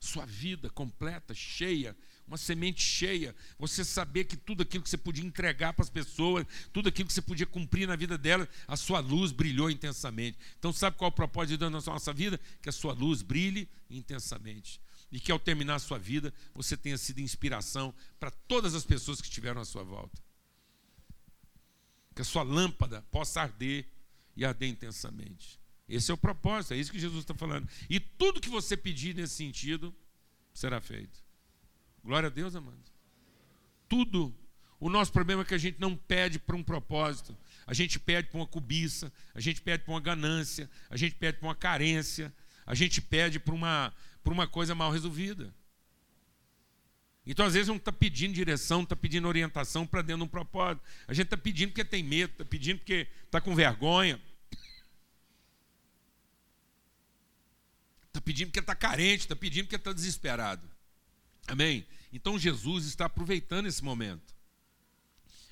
[0.00, 5.24] sua vida completa, cheia, uma semente cheia, você saber que tudo aquilo que você podia
[5.24, 8.98] entregar para as pessoas, tudo aquilo que você podia cumprir na vida delas, a sua
[8.98, 10.36] luz brilhou intensamente.
[10.58, 12.40] Então, sabe qual é o propósito de Deus na nossa vida?
[12.60, 14.80] Que a sua luz brilhe intensamente.
[15.12, 19.20] E que ao terminar a sua vida, você tenha sido inspiração para todas as pessoas
[19.20, 20.20] que estiveram à sua volta.
[22.12, 23.86] Que a sua lâmpada possa arder
[24.36, 25.60] e arder intensamente.
[25.88, 27.68] Esse é o propósito, é isso que Jesus está falando.
[27.88, 29.94] E tudo que você pedir nesse sentido
[30.52, 31.25] será feito.
[32.06, 32.92] Glória a Deus, amados.
[33.88, 34.32] Tudo.
[34.78, 37.36] O nosso problema é que a gente não pede para um propósito.
[37.66, 41.38] A gente pede para uma cobiça, a gente pede para uma ganância, a gente pede
[41.38, 42.32] para uma carência,
[42.64, 43.92] a gente pede para uma,
[44.22, 45.52] para uma coisa mal resolvida.
[47.26, 50.84] Então, às vezes, não está pedindo direção, está pedindo orientação para dentro de um propósito.
[51.08, 54.20] A gente está pedindo porque tem medo, está pedindo porque está com vergonha.
[58.06, 60.75] Está pedindo porque está carente, está pedindo porque está desesperado.
[61.46, 61.86] Amém?
[62.12, 64.34] Então Jesus está aproveitando esse momento.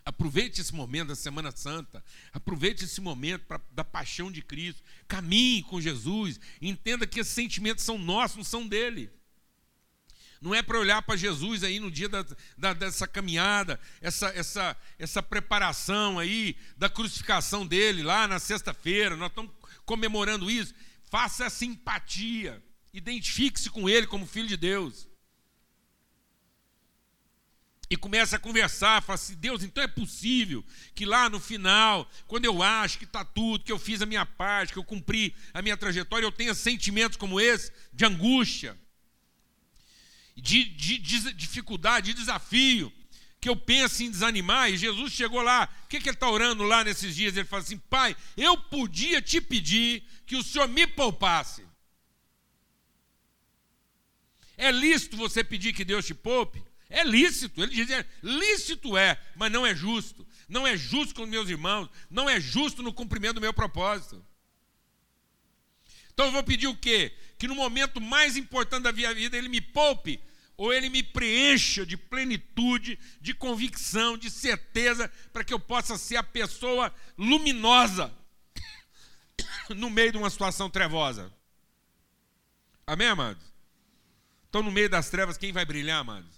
[0.04, 5.62] Aproveite esse momento da Semana Santa, aproveite esse momento pra, da paixão de Cristo, caminhe
[5.62, 9.10] com Jesus, entenda que esses sentimentos são nossos, não são dele.
[10.42, 12.26] Não é para olhar para Jesus aí no dia da,
[12.58, 19.30] da, dessa caminhada, essa, essa, essa preparação aí da crucificação dele lá na sexta-feira, nós
[19.30, 19.52] estamos
[19.86, 20.74] comemorando isso.
[21.10, 25.08] Faça essa empatia, identifique-se com ele como filho de Deus
[27.94, 32.44] e começa a conversar, fala assim: Deus, então é possível que lá no final, quando
[32.44, 35.62] eu acho que está tudo, que eu fiz a minha parte, que eu cumpri a
[35.62, 38.76] minha trajetória, eu tenha sentimentos como esse, de angústia,
[40.36, 42.92] de, de, de dificuldade, de desafio,
[43.40, 44.70] que eu penso em desanimar.
[44.70, 47.36] E Jesus chegou lá, o que, que ele está orando lá nesses dias?
[47.36, 51.64] Ele fala assim: Pai, eu podia te pedir que o Senhor me poupasse.
[54.56, 56.73] É lícito você pedir que Deus te poupe?
[56.90, 60.26] É lícito, ele diz, é, lícito é, mas não é justo.
[60.48, 64.24] Não é justo com meus irmãos, não é justo no cumprimento do meu propósito.
[66.12, 67.12] Então eu vou pedir o quê?
[67.38, 70.20] Que no momento mais importante da minha vida ele me poupe,
[70.56, 76.16] ou ele me preencha de plenitude, de convicção, de certeza, para que eu possa ser
[76.16, 78.14] a pessoa luminosa
[79.74, 81.32] no meio de uma situação trevosa.
[82.86, 83.42] Amém, amados?
[84.48, 86.33] Então, no meio das trevas, quem vai brilhar, amados?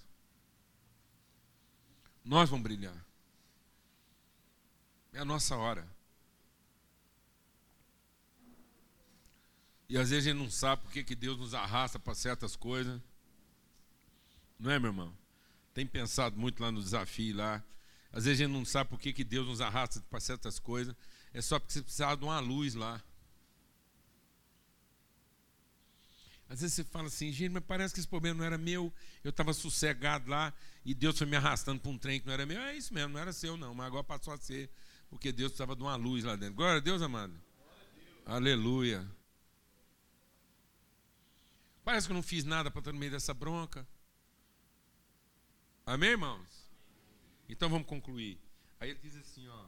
[2.26, 3.06] Nós vamos brilhar.
[5.12, 5.88] É a nossa hora.
[9.88, 13.00] E às vezes a gente não sabe por que, Deus nos arrasta para certas coisas.
[14.58, 15.16] Não é, meu irmão?
[15.72, 17.62] Tem pensado muito lá no desafio lá.
[18.12, 20.96] Às vezes a gente não sabe por que Deus nos arrasta para certas coisas.
[21.32, 23.00] É só porque você precisava de uma luz lá.
[26.48, 28.92] Às vezes você fala assim, gente, mas parece que esse problema não era meu,
[29.24, 30.52] eu estava sossegado lá
[30.84, 32.60] e Deus foi me arrastando para um trem que não era meu.
[32.60, 34.70] É isso mesmo, não era seu não, mas agora passou a ser,
[35.08, 36.54] porque Deus precisava de uma luz lá dentro.
[36.54, 37.32] Glória a Deus, amado.
[37.32, 38.22] Deus.
[38.24, 39.06] Aleluia.
[41.84, 43.86] Parece que eu não fiz nada para estar no meio dessa bronca.
[45.84, 46.70] Amém, irmãos?
[47.48, 48.38] Então vamos concluir.
[48.80, 49.64] Aí ele diz assim, ó.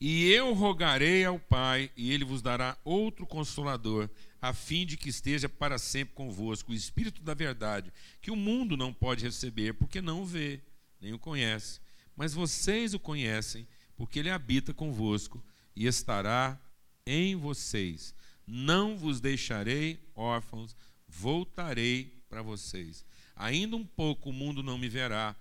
[0.00, 4.10] E eu rogarei ao Pai, e ele vos dará outro consolador,
[4.42, 8.76] a fim de que esteja para sempre convosco o Espírito da verdade, que o mundo
[8.76, 10.60] não pode receber, porque não o vê,
[11.00, 11.80] nem o conhece.
[12.16, 15.42] Mas vocês o conhecem, porque ele habita convosco
[15.76, 16.60] e estará
[17.06, 18.12] em vocês.
[18.44, 20.74] Não vos deixarei órfãos,
[21.06, 23.04] voltarei para vocês.
[23.36, 25.36] Ainda um pouco o mundo não me verá,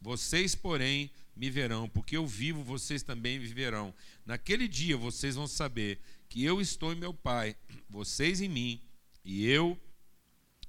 [0.00, 3.92] vocês, porém, me verão, porque eu vivo, vocês também viverão.
[4.24, 5.98] Naquele dia vocês vão saber
[6.34, 7.54] que eu estou em meu Pai,
[7.88, 8.82] vocês em mim
[9.24, 9.80] e eu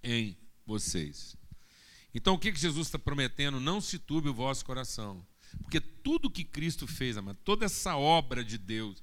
[0.03, 1.35] em vocês.
[2.13, 3.59] Então o que, Jesus está prometendo?
[3.59, 5.25] Não se turbe o vosso coração.
[5.63, 9.01] Porque tudo que Cristo fez, amado, toda essa obra de Deus,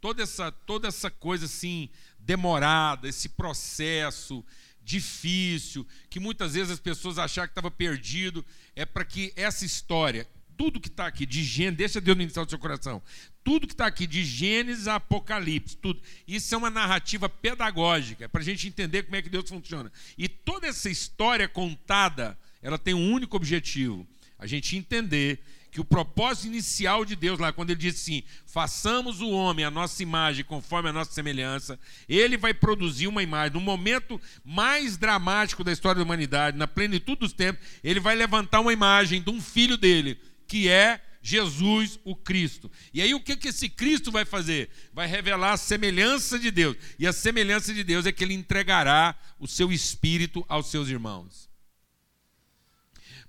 [0.00, 4.44] toda essa, toda essa coisa assim demorada, esse processo
[4.80, 8.46] difícil, que muitas vezes as pessoas acharam que estava perdido,
[8.76, 12.48] é para que essa história tudo que está aqui de Gênesis, deixa Deus ministrar o
[12.48, 13.02] seu coração.
[13.42, 16.00] Tudo que está aqui de Gênesis a Apocalipse, tudo.
[16.26, 19.92] Isso é uma narrativa pedagógica, para a gente entender como é que Deus funciona.
[20.16, 24.06] E toda essa história contada, ela tem um único objetivo:
[24.38, 25.40] a gente entender
[25.74, 29.70] que o propósito inicial de Deus lá, quando ele diz assim: façamos o homem a
[29.72, 31.76] nossa imagem, conforme a nossa semelhança,
[32.08, 33.54] ele vai produzir uma imagem.
[33.54, 38.60] No momento mais dramático da história da humanidade, na plenitude dos tempos, ele vai levantar
[38.60, 40.16] uma imagem de um filho dele,
[40.54, 42.70] que é Jesus, o Cristo.
[42.92, 44.70] E aí o que, que esse Cristo vai fazer?
[44.92, 46.76] Vai revelar a semelhança de Deus.
[46.96, 51.50] E a semelhança de Deus é que ele entregará o seu espírito aos seus irmãos.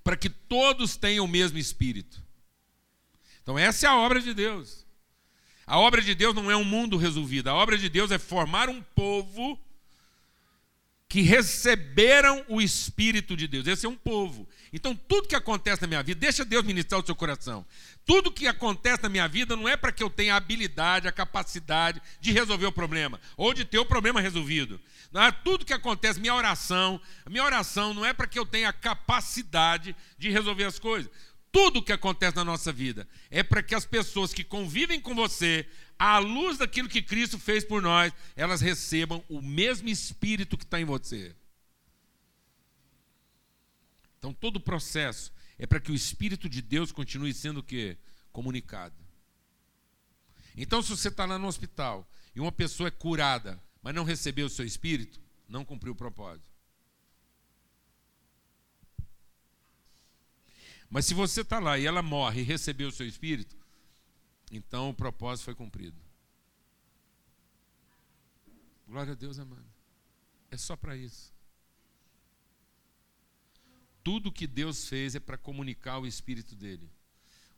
[0.04, 2.22] Para que todos tenham o mesmo espírito.
[3.42, 4.86] Então, essa é a obra de Deus.
[5.66, 8.70] A obra de Deus não é um mundo resolvido, a obra de Deus é formar
[8.70, 9.60] um povo
[11.16, 13.66] que receberam o Espírito de Deus.
[13.68, 14.46] Esse é um povo.
[14.74, 17.66] Então, tudo que acontece na minha vida, deixa Deus ministrar o seu coração.
[18.06, 21.14] Tudo que acontece na minha vida não é para que eu tenha a habilidade, a
[21.14, 24.78] capacidade de resolver o problema, ou de ter o problema resolvido.
[25.14, 27.00] É tudo que acontece, minha oração,
[27.30, 31.10] minha oração não é para que eu tenha a capacidade de resolver as coisas
[31.56, 35.66] tudo que acontece na nossa vida é para que as pessoas que convivem com você,
[35.98, 40.80] à luz daquilo que Cristo fez por nós, elas recebam o mesmo espírito que está
[40.80, 41.36] em você.
[44.18, 47.98] Então todo o processo é para que o Espírito de Deus continue sendo o quê?
[48.32, 48.96] Comunicado.
[50.58, 54.48] Então, se você está lá no hospital e uma pessoa é curada, mas não recebeu
[54.48, 56.50] o seu espírito, não cumpriu o propósito.
[60.90, 63.58] Mas se você está lá e ela morre e recebeu o seu espírito,
[64.52, 66.00] então o propósito foi cumprido.
[68.88, 69.66] Glória a Deus, amado.
[70.52, 71.34] É só para isso.
[74.04, 76.90] Tudo que Deus fez é para comunicar o espírito dele.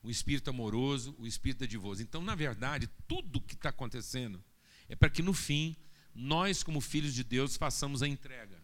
[0.01, 2.01] O espírito amoroso, o espírito dadivoso.
[2.01, 4.41] Então, na verdade, tudo que está acontecendo
[4.87, 5.75] é para que no fim,
[6.15, 8.61] nós, como filhos de Deus, façamos a entrega.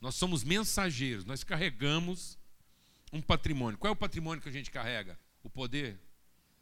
[0.00, 2.36] Nós somos mensageiros, nós carregamos
[3.12, 3.78] um patrimônio.
[3.78, 5.18] Qual é o patrimônio que a gente carrega?
[5.42, 5.98] O poder?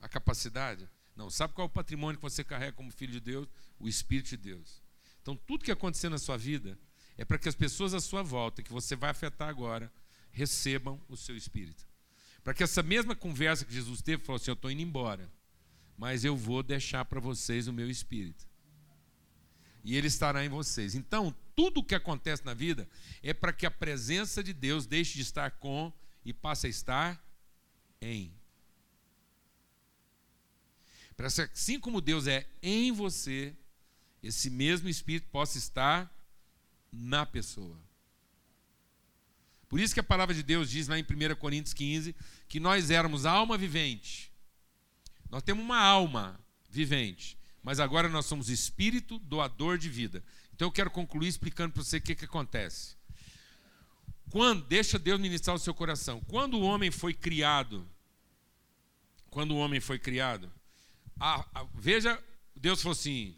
[0.05, 0.87] A capacidade?
[1.17, 1.31] Não.
[1.31, 3.49] Sabe qual é o patrimônio que você carrega como filho de Deus?
[3.81, 4.83] O Espírito de Deus.
[5.23, 6.79] Então, tudo que acontecer na sua vida
[7.17, 9.91] é para que as pessoas à sua volta, que você vai afetar agora,
[10.31, 11.87] recebam o seu Espírito.
[12.43, 15.33] Para que essa mesma conversa que Jesus teve, falou assim: Eu estou indo embora,
[15.97, 18.47] mas eu vou deixar para vocês o meu Espírito.
[19.83, 20.95] E ele estará em vocês.
[20.95, 22.87] Então, tudo o que acontece na vida
[23.23, 25.91] é para que a presença de Deus deixe de estar com
[26.23, 27.25] e passa a estar
[28.03, 28.44] em.
[31.17, 33.55] Para que assim como Deus é em você,
[34.23, 36.13] esse mesmo Espírito possa estar
[36.93, 37.79] na pessoa.
[39.69, 42.15] Por isso que a palavra de Deus diz lá em 1 Coríntios 15
[42.49, 44.33] que nós éramos alma vivente.
[45.31, 46.39] Nós temos uma alma
[46.71, 50.23] vivente, mas agora nós somos espírito doador de vida.
[50.55, 52.97] Então eu quero concluir explicando para você o que, que acontece.
[54.31, 56.21] Quando, deixa Deus ministrar o seu coração.
[56.29, 57.89] Quando o homem foi criado,
[59.31, 60.53] quando o homem foi criado,
[61.19, 62.23] a, a, veja,
[62.57, 63.37] Deus falou assim: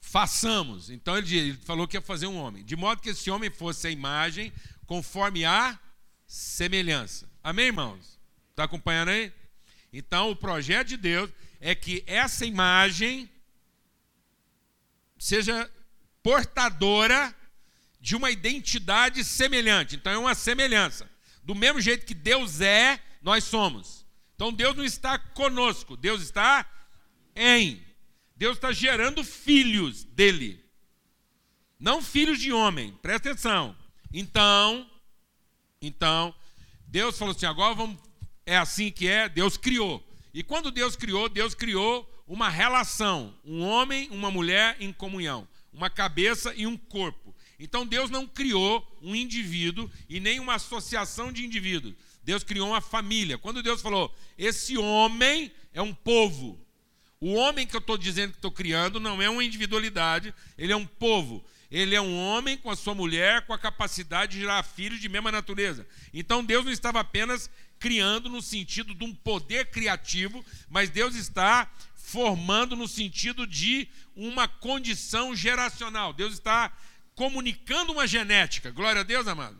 [0.00, 0.90] façamos.
[0.90, 3.86] Então ele, ele falou que ia fazer um homem, de modo que esse homem fosse
[3.86, 4.52] a imagem
[4.86, 5.78] conforme a
[6.26, 7.28] semelhança.
[7.42, 8.18] Amém, irmãos?
[8.50, 9.32] Está acompanhando aí?
[9.92, 13.28] Então o projeto de Deus é que essa imagem
[15.18, 15.70] seja
[16.22, 17.34] portadora
[18.00, 19.96] de uma identidade semelhante.
[19.96, 21.08] Então é uma semelhança.
[21.42, 24.06] Do mesmo jeito que Deus é, nós somos.
[24.34, 26.64] Então Deus não está conosco, Deus está
[27.38, 27.82] em.
[28.36, 30.64] Deus está gerando filhos dele.
[31.78, 33.76] Não filhos de homem, presta atenção.
[34.12, 34.88] Então,
[35.80, 36.34] então,
[36.86, 37.98] Deus falou assim: agora vamos.
[38.44, 40.04] É assim que é, Deus criou.
[40.32, 45.88] E quando Deus criou, Deus criou uma relação, um homem, uma mulher em comunhão, uma
[45.88, 47.34] cabeça e um corpo.
[47.58, 51.94] Então Deus não criou um indivíduo e nem uma associação de indivíduos.
[52.22, 53.38] Deus criou uma família.
[53.38, 56.60] Quando Deus falou, esse homem é um povo.
[57.20, 60.76] O homem que eu estou dizendo que estou criando não é uma individualidade, ele é
[60.76, 61.44] um povo.
[61.70, 65.08] Ele é um homem com a sua mulher, com a capacidade de gerar filhos de
[65.08, 65.86] mesma natureza.
[66.14, 71.70] Então Deus não estava apenas criando no sentido de um poder criativo, mas Deus está
[71.94, 76.12] formando no sentido de uma condição geracional.
[76.12, 76.72] Deus está
[77.14, 78.70] comunicando uma genética.
[78.70, 79.58] Glória a Deus, amado.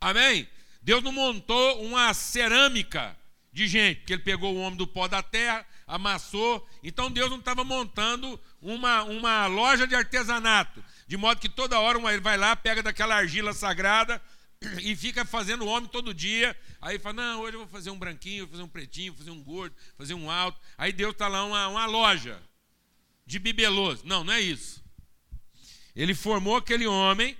[0.00, 0.46] Amém?
[0.82, 3.16] Deus não montou uma cerâmica
[3.52, 6.66] de gente, porque ele pegou o homem do pó da terra, amassou.
[6.82, 11.98] Então Deus não estava montando uma, uma loja de artesanato, de modo que toda hora
[12.10, 14.22] ele vai lá, pega daquela argila sagrada,
[14.82, 16.56] e fica fazendo homem todo dia.
[16.80, 19.30] Aí fala: Não, hoje eu vou fazer um branquinho, vou fazer um pretinho, vou fazer
[19.30, 20.60] um gordo, vou fazer um alto.
[20.78, 22.40] Aí Deus está lá, uma, uma loja
[23.26, 24.02] de bibeloso.
[24.06, 24.82] Não, não é isso.
[25.94, 27.36] Ele formou aquele homem,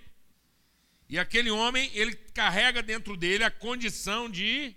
[1.08, 4.74] e aquele homem, ele carrega dentro dele a condição de,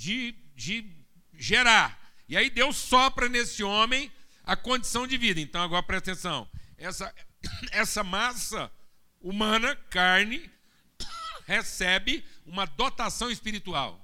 [0.00, 0.90] de, de
[1.34, 2.00] gerar.
[2.26, 4.10] E aí Deus sopra nesse homem
[4.44, 5.38] a condição de vida.
[5.38, 6.48] Então, agora presta atenção.
[6.78, 7.14] Essa,
[7.70, 8.72] essa massa
[9.20, 10.50] humana, carne,
[11.44, 14.00] recebe uma dotação espiritual.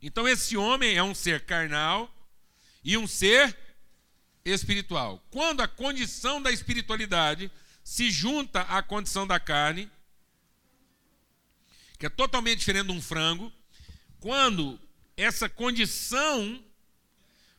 [0.00, 2.08] Então, esse homem é um ser carnal
[2.84, 3.58] e um ser
[4.44, 5.20] espiritual.
[5.30, 7.50] Quando a condição da espiritualidade
[7.82, 9.90] se junta à condição da carne,
[11.98, 13.52] que é totalmente diferente de um frango,
[14.22, 14.78] quando
[15.16, 16.62] essa condição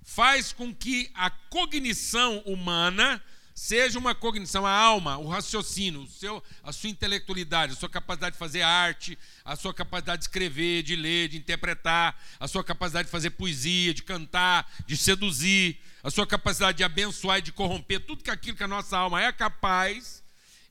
[0.01, 3.21] faz com que a cognição humana
[3.53, 8.33] seja uma cognição, a alma, o raciocínio, o seu, a sua intelectualidade, a sua capacidade
[8.33, 13.07] de fazer arte, a sua capacidade de escrever, de ler, de interpretar, a sua capacidade
[13.07, 17.99] de fazer poesia, de cantar, de seduzir, a sua capacidade de abençoar e de corromper,
[17.99, 20.23] tudo que aquilo que a nossa alma é capaz,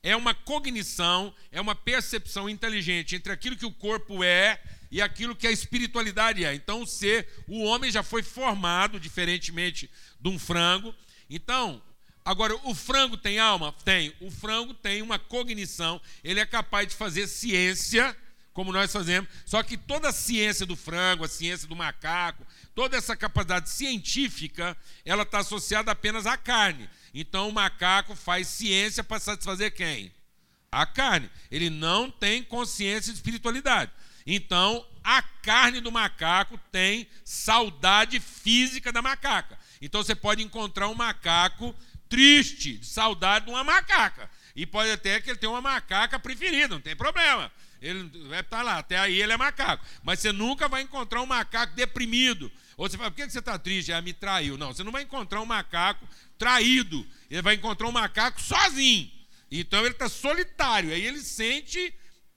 [0.02, 4.58] é uma cognição, é uma percepção inteligente entre aquilo que o corpo é
[4.92, 6.54] e aquilo que a espiritualidade é.
[6.54, 9.90] Então, o ser, o homem já foi formado, diferentemente
[10.20, 10.94] de um frango.
[11.30, 11.82] Então,
[12.22, 13.74] agora, o frango tem alma?
[13.86, 14.14] Tem.
[14.20, 18.14] O frango tem uma cognição, ele é capaz de fazer ciência,
[18.52, 22.94] como nós fazemos, só que toda a ciência do frango, a ciência do macaco, toda
[22.94, 24.76] essa capacidade científica,
[25.06, 26.86] ela está associada apenas à carne.
[27.14, 30.12] Então, o macaco faz ciência para satisfazer quem?
[30.70, 31.30] A carne.
[31.50, 33.90] Ele não tem consciência de espiritualidade.
[34.26, 39.58] Então, a carne do macaco tem saudade física da macaca.
[39.80, 41.74] Então, você pode encontrar um macaco
[42.08, 44.30] triste, de saudade de uma macaca.
[44.54, 47.50] E pode até que ele tenha uma macaca preferida, não tem problema.
[47.80, 49.84] Ele vai estar lá, até aí ele é macaco.
[50.04, 52.52] Mas você nunca vai encontrar um macaco deprimido.
[52.76, 53.90] Ou você fala, por que você está triste?
[53.90, 54.56] Ela me traiu.
[54.56, 56.06] Não, você não vai encontrar um macaco
[56.38, 57.04] traído.
[57.30, 59.10] Ele vai encontrar um macaco sozinho.
[59.50, 60.92] Então ele está solitário.
[60.92, 61.92] Aí ele sente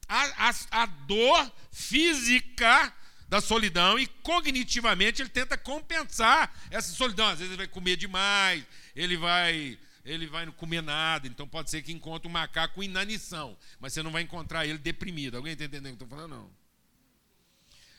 [0.08, 2.94] a, a, a dor física
[3.28, 7.28] da solidão e cognitivamente ele tenta compensar essa solidão.
[7.28, 8.64] Às vezes ele vai comer demais,
[8.96, 12.84] ele vai ele vai não comer nada, então pode ser que encontre um macaco com
[12.84, 15.36] inanição, mas você não vai encontrar ele deprimido.
[15.36, 16.36] Alguém está entendendo o que eu estou falando?
[16.36, 16.52] Não.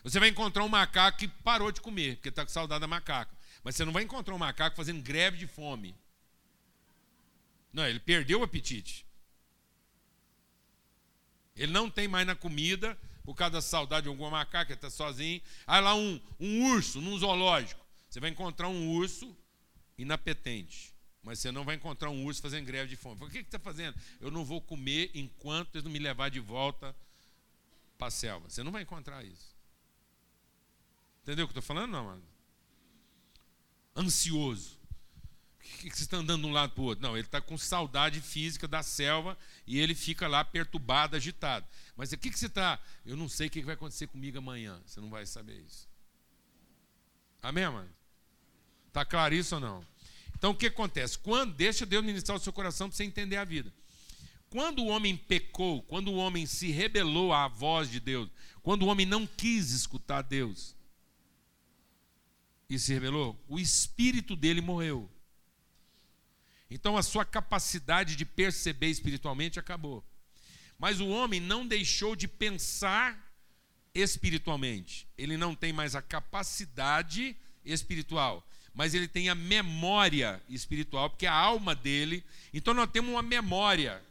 [0.04, 3.36] Você vai encontrar um macaco que parou de comer, porque está com saudade da macaca.
[3.64, 5.96] Mas você não vai encontrar um macaco fazendo greve de fome.
[7.72, 9.05] Não, ele perdeu o apetite.
[11.56, 15.40] Ele não tem mais na comida, por causa da saudade de alguma macaca, está sozinho.
[15.66, 17.84] Aí lá um, um urso, num zoológico.
[18.08, 19.36] Você vai encontrar um urso
[19.98, 20.94] inapetente.
[21.22, 23.24] Mas você não vai encontrar um urso fazendo greve de fome.
[23.24, 23.98] O que, que está fazendo?
[24.20, 26.94] Eu não vou comer enquanto eles não me levar de volta
[27.98, 28.48] para a selva.
[28.48, 29.56] Você não vai encontrar isso.
[31.22, 32.22] Entendeu o que eu estou falando, não, mano?
[33.96, 34.75] Ansioso
[35.66, 37.02] que, que você está andando de um lado para o outro?
[37.02, 39.36] Não, ele está com saudade física da selva
[39.66, 41.66] e ele fica lá perturbado, agitado.
[41.96, 42.78] Mas o que, que você está?
[43.04, 44.80] Eu não sei o que vai acontecer comigo amanhã.
[44.86, 45.88] Você não vai saber isso.
[47.42, 47.90] Amém, mano?
[48.88, 49.86] Está claro isso ou não?
[50.34, 51.18] Então o que acontece?
[51.18, 53.72] Quando deixa Deus ministrar o seu coração para você entender a vida.
[54.50, 58.30] Quando o homem pecou, quando o homem se rebelou à voz de Deus,
[58.62, 60.74] quando o homem não quis escutar Deus
[62.68, 65.10] e se rebelou, o espírito dele morreu.
[66.70, 70.04] Então a sua capacidade de perceber espiritualmente acabou.
[70.78, 73.18] Mas o homem não deixou de pensar
[73.94, 75.08] espiritualmente.
[75.16, 81.32] Ele não tem mais a capacidade espiritual, mas ele tem a memória espiritual, porque a
[81.32, 82.22] alma dele.
[82.52, 84.02] Então nós temos uma memória.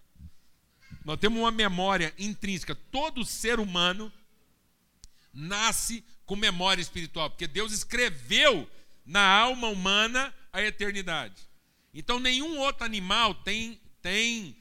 [1.04, 2.74] Nós temos uma memória intrínseca.
[2.74, 4.12] Todo ser humano
[5.32, 8.68] nasce com memória espiritual, porque Deus escreveu
[9.06, 11.36] na alma humana a eternidade.
[11.96, 14.56] Então nenhum outro animal tem tem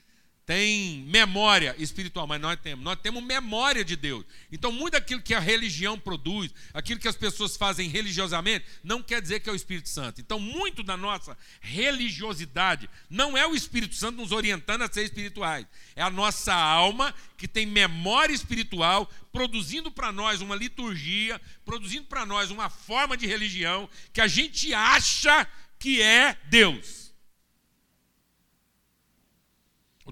[0.46, 2.84] tem memória espiritual, mas nós temos.
[2.84, 4.26] Nós temos memória de Deus.
[4.52, 9.22] Então, muito daquilo que a religião produz, aquilo que as pessoas fazem religiosamente, não quer
[9.22, 10.20] dizer que é o Espírito Santo.
[10.20, 15.66] Então, muito da nossa religiosidade não é o Espírito Santo nos orientando a ser espirituais.
[15.96, 22.26] É a nossa alma que tem memória espiritual, produzindo para nós uma liturgia, produzindo para
[22.26, 27.03] nós uma forma de religião que a gente acha que é Deus.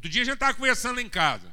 [0.03, 1.47] Outro dia a gente estava conversando lá em casa.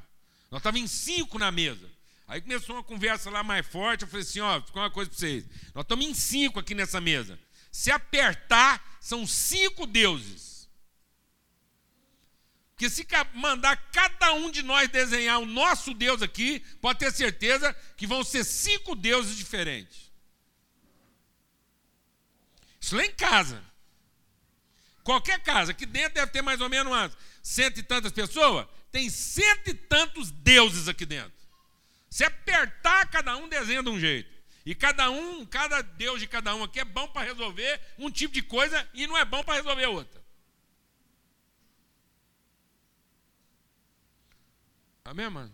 [0.50, 1.88] Nós estávamos em cinco na mesa.
[2.28, 4.02] Aí começou uma conversa lá mais forte.
[4.02, 5.46] Eu falei assim: ó, ficou uma coisa para vocês.
[5.76, 7.40] Nós estamos em cinco aqui nessa mesa.
[7.72, 10.68] Se apertar, são cinco deuses.
[12.72, 17.72] Porque se mandar cada um de nós desenhar o nosso Deus aqui, pode ter certeza
[17.96, 20.12] que vão ser cinco deuses diferentes.
[22.82, 23.64] Isso lá em casa.
[25.04, 27.16] Qualquer casa, aqui dentro deve ter mais ou menos umas
[27.50, 31.34] cento e tantas pessoas, tem cento e tantos deuses aqui dentro.
[32.08, 34.30] Se apertar, cada um desenha de um jeito.
[34.64, 38.36] E cada um, cada Deus de cada um aqui é bom para resolver um tipo
[38.36, 40.22] de coisa e não é bom para resolver outra.
[45.04, 45.54] Amém, mano?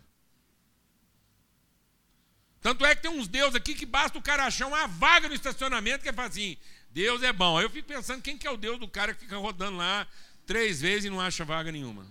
[2.59, 5.35] Tanto é que tem uns deuses aqui que basta o cara achar uma vaga no
[5.35, 6.57] estacionamento que é assim,
[6.89, 7.57] Deus é bom.
[7.57, 10.05] Aí eu fico pensando quem que é o Deus do cara que fica rodando lá
[10.45, 12.05] três vezes e não acha vaga nenhuma.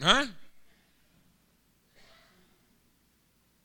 [0.00, 0.34] Hã?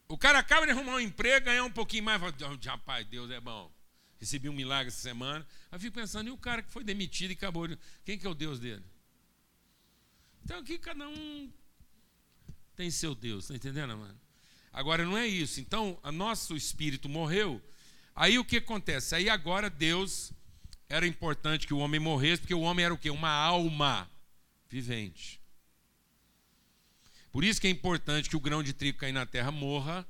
[0.08, 2.22] O cara acaba de arrumar um emprego, ganhar um pouquinho mais,
[2.66, 3.72] rapaz, Deus é bom.
[4.20, 5.48] Recebi um milagre essa semana.
[5.72, 7.78] Aí fico pensando, e o cara que foi demitido e acabou de...
[8.04, 8.84] Quem que é o Deus dele?
[10.44, 11.52] Então aqui cada um
[12.76, 14.20] tem seu Deus, tá entendendo, mano?
[14.72, 15.60] Agora não é isso.
[15.60, 17.62] Então, o nosso espírito morreu.
[18.16, 19.16] Aí o que acontece?
[19.16, 20.32] Aí agora Deus
[20.90, 23.12] era importante que o homem morresse, porque o homem era o quê?
[23.12, 24.10] Uma alma
[24.68, 25.40] vivente.
[27.32, 30.06] Por isso que é importante que o grão de trigo cair na terra morra,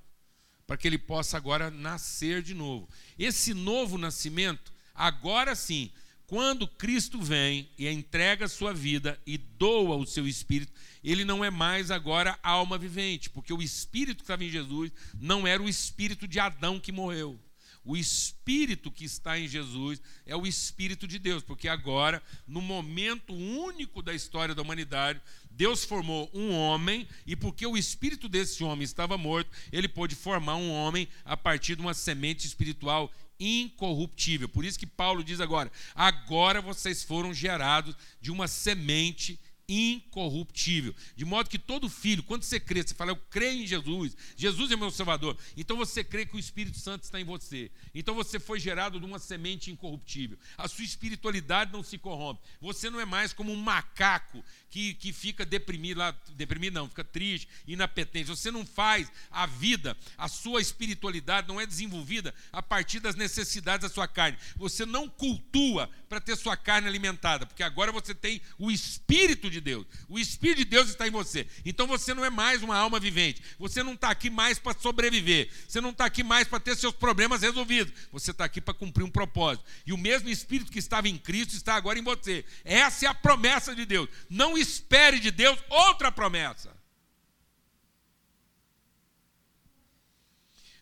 [0.65, 2.87] para que ele possa agora nascer de novo.
[3.17, 5.91] Esse novo nascimento, agora sim,
[6.25, 10.71] quando Cristo vem e entrega a sua vida e doa o seu espírito,
[11.03, 15.45] ele não é mais agora alma vivente, porque o espírito que estava em Jesus não
[15.45, 17.37] era o espírito de Adão que morreu.
[17.83, 23.33] O espírito que está em Jesus é o espírito de Deus, porque agora, no momento
[23.33, 28.83] único da história da humanidade, Deus formou um homem e porque o espírito desse homem
[28.83, 34.49] estava morto, ele pôde formar um homem a partir de uma semente espiritual incorruptível.
[34.49, 39.39] Por isso que Paulo diz agora: agora vocês foram gerados de uma semente
[39.69, 40.95] incorruptível.
[41.15, 44.71] De modo que todo filho, quando você crê, você fala, eu creio em Jesus, Jesus
[44.71, 45.37] é meu Salvador.
[45.55, 47.71] Então você crê que o Espírito Santo está em você.
[47.93, 50.37] Então você foi gerado de uma semente incorruptível.
[50.57, 52.41] A sua espiritualidade não se corrompe.
[52.59, 57.03] Você não é mais como um macaco que, que fica deprimido lá, deprimido não, fica
[57.03, 58.29] triste, inapetente.
[58.29, 63.87] Você não faz a vida, a sua espiritualidade não é desenvolvida a partir das necessidades
[63.87, 64.37] da sua carne.
[64.55, 69.58] Você não cultua para ter sua carne alimentada, porque agora você tem o Espírito de
[69.59, 69.85] de Deus.
[70.07, 71.45] O Espírito de Deus está em você.
[71.65, 73.41] Então você não é mais uma alma vivente.
[73.57, 75.49] Você não está aqui mais para sobreviver.
[75.67, 77.93] Você não está aqui mais para ter seus problemas resolvidos.
[78.11, 79.65] Você está aqui para cumprir um propósito.
[79.85, 82.45] E o mesmo Espírito que estava em Cristo está agora em você.
[82.63, 84.09] Essa é a promessa de Deus.
[84.29, 86.77] Não espere de Deus outra promessa.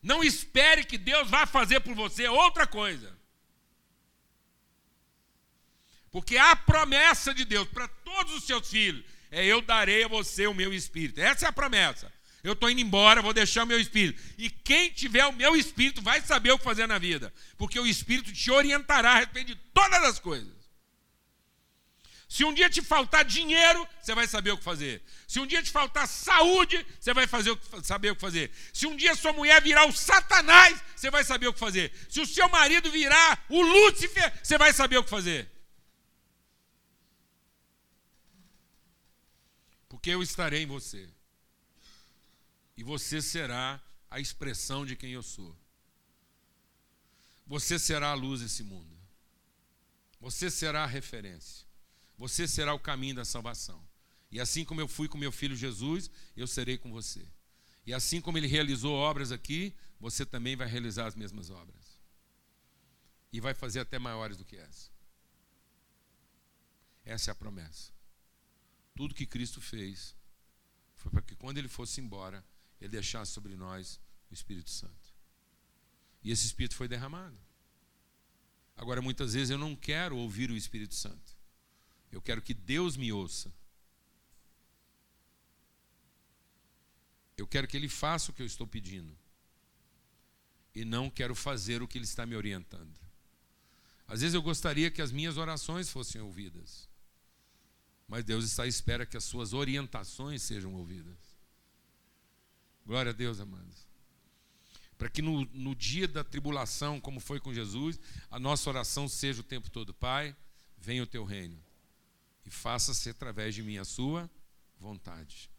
[0.01, 3.16] Não espere que Deus vá fazer por você outra coisa.
[6.17, 10.47] Porque a promessa de Deus para todos os seus filhos é: eu darei a você
[10.47, 11.21] o meu espírito.
[11.21, 12.11] Essa é a promessa.
[12.43, 14.19] Eu estou indo embora, vou deixar o meu espírito.
[14.35, 17.31] E quem tiver o meu espírito vai saber o que fazer na vida.
[17.55, 20.51] Porque o espírito te orientará a respeito de todas as coisas.
[22.27, 25.03] Se um dia te faltar dinheiro, você vai saber o que fazer.
[25.27, 28.49] Se um dia te faltar saúde, você vai fazer o que, saber o que fazer.
[28.73, 31.93] Se um dia sua mulher virar o Satanás, você vai saber o que fazer.
[32.09, 35.56] Se o seu marido virar o Lúcifer, você vai saber o que fazer.
[39.97, 41.09] Porque eu estarei em você.
[42.77, 43.81] E você será
[44.11, 45.57] a expressão de quem eu sou.
[47.47, 48.95] Você será a luz desse mundo.
[50.21, 51.65] Você será a referência.
[52.15, 53.83] Você será o caminho da salvação.
[54.29, 57.27] E assim como eu fui com meu filho Jesus, eu serei com você.
[57.83, 61.99] E assim como ele realizou obras aqui, você também vai realizar as mesmas obras.
[63.33, 64.91] E vai fazer até maiores do que essa.
[67.03, 67.96] Essa é a promessa.
[68.97, 70.15] Tudo que Cristo fez
[70.95, 72.43] foi para que quando ele fosse embora,
[72.81, 75.13] ele deixasse sobre nós o Espírito Santo.
[76.23, 77.37] E esse Espírito foi derramado.
[78.75, 81.37] Agora, muitas vezes eu não quero ouvir o Espírito Santo.
[82.11, 83.53] Eu quero que Deus me ouça.
[87.37, 89.15] Eu quero que Ele faça o que eu estou pedindo.
[90.73, 92.99] E não quero fazer o que Ele está me orientando.
[94.07, 96.89] Às vezes eu gostaria que as minhas orações fossem ouvidas.
[98.07, 101.17] Mas Deus está à espera que as suas orientações sejam ouvidas.
[102.85, 103.85] Glória a Deus, amados.
[104.97, 107.99] Para que no, no dia da tribulação, como foi com Jesus,
[108.31, 110.35] a nossa oração seja o tempo todo: Pai,
[110.77, 111.61] venha o teu reino
[112.45, 114.29] e faça-se através de mim a sua
[114.79, 115.51] vontade.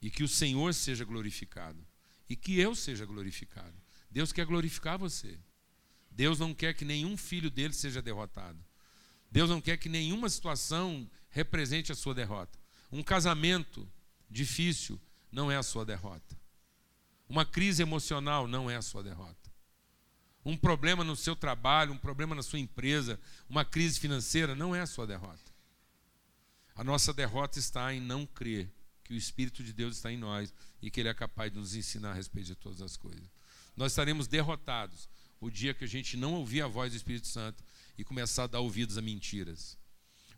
[0.00, 1.84] E que o Senhor seja glorificado.
[2.28, 3.74] E que eu seja glorificado.
[4.10, 5.38] Deus quer glorificar você.
[6.10, 8.62] Deus não quer que nenhum filho dele seja derrotado.
[9.30, 12.58] Deus não quer que nenhuma situação represente a sua derrota.
[12.90, 13.88] Um casamento
[14.30, 15.00] difícil
[15.30, 16.36] não é a sua derrota.
[17.28, 19.36] Uma crise emocional não é a sua derrota.
[20.44, 24.80] Um problema no seu trabalho, um problema na sua empresa, uma crise financeira não é
[24.80, 25.52] a sua derrota.
[26.74, 28.70] A nossa derrota está em não crer
[29.04, 31.74] que o Espírito de Deus está em nós e que Ele é capaz de nos
[31.74, 33.28] ensinar a respeito de todas as coisas.
[33.76, 35.08] Nós estaremos derrotados
[35.40, 37.62] o dia que a gente não ouvir a voz do Espírito Santo
[37.96, 39.77] e começar a dar ouvidos a mentiras.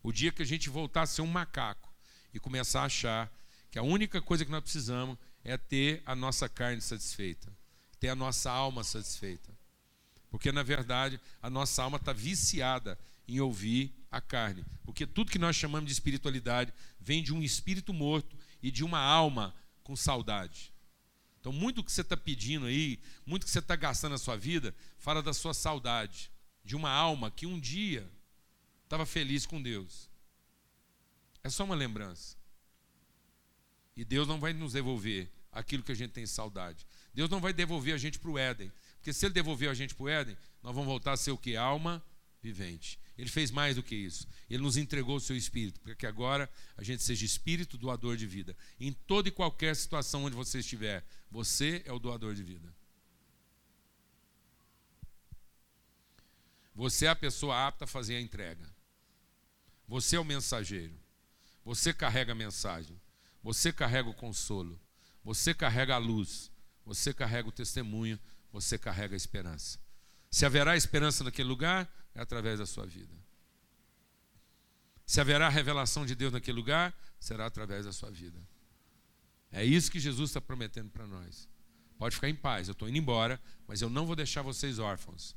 [0.03, 1.93] O dia que a gente voltar a ser um macaco
[2.33, 3.31] e começar a achar
[3.69, 7.51] que a única coisa que nós precisamos é ter a nossa carne satisfeita,
[7.99, 9.51] ter a nossa alma satisfeita.
[10.29, 12.97] Porque, na verdade, a nossa alma está viciada
[13.27, 14.65] em ouvir a carne.
[14.83, 18.99] Porque tudo que nós chamamos de espiritualidade vem de um espírito morto e de uma
[18.99, 20.73] alma com saudade.
[21.39, 24.75] Então, muito que você está pedindo aí, muito que você está gastando na sua vida,
[24.97, 26.31] fala da sua saudade,
[26.63, 28.07] de uma alma que um dia
[28.91, 30.09] estava feliz com Deus.
[31.41, 32.35] É só uma lembrança.
[33.95, 36.85] E Deus não vai nos devolver aquilo que a gente tem saudade.
[37.13, 38.69] Deus não vai devolver a gente para o Éden.
[38.97, 41.37] Porque se Ele devolver a gente para o Éden, nós vamos voltar a ser o
[41.37, 41.55] que?
[41.55, 42.03] Alma
[42.43, 42.99] vivente.
[43.17, 44.27] Ele fez mais do que isso.
[44.49, 48.27] Ele nos entregou o seu espírito, para que agora a gente seja espírito doador de
[48.27, 48.57] vida.
[48.77, 52.73] Em toda e qualquer situação onde você estiver, você é o doador de vida.
[56.75, 58.80] Você é a pessoa apta a fazer a entrega.
[59.91, 60.97] Você é o mensageiro.
[61.65, 62.97] Você carrega a mensagem.
[63.43, 64.79] Você carrega o consolo,
[65.21, 66.49] você carrega a luz,
[66.85, 68.17] você carrega o testemunho,
[68.53, 69.79] você carrega a esperança.
[70.29, 73.13] Se haverá esperança naquele lugar, é através da sua vida.
[75.05, 78.39] Se haverá revelação de Deus naquele lugar, será através da sua vida.
[79.51, 81.49] É isso que Jesus está prometendo para nós.
[81.97, 85.35] Pode ficar em paz, eu estou indo embora, mas eu não vou deixar vocês órfãos.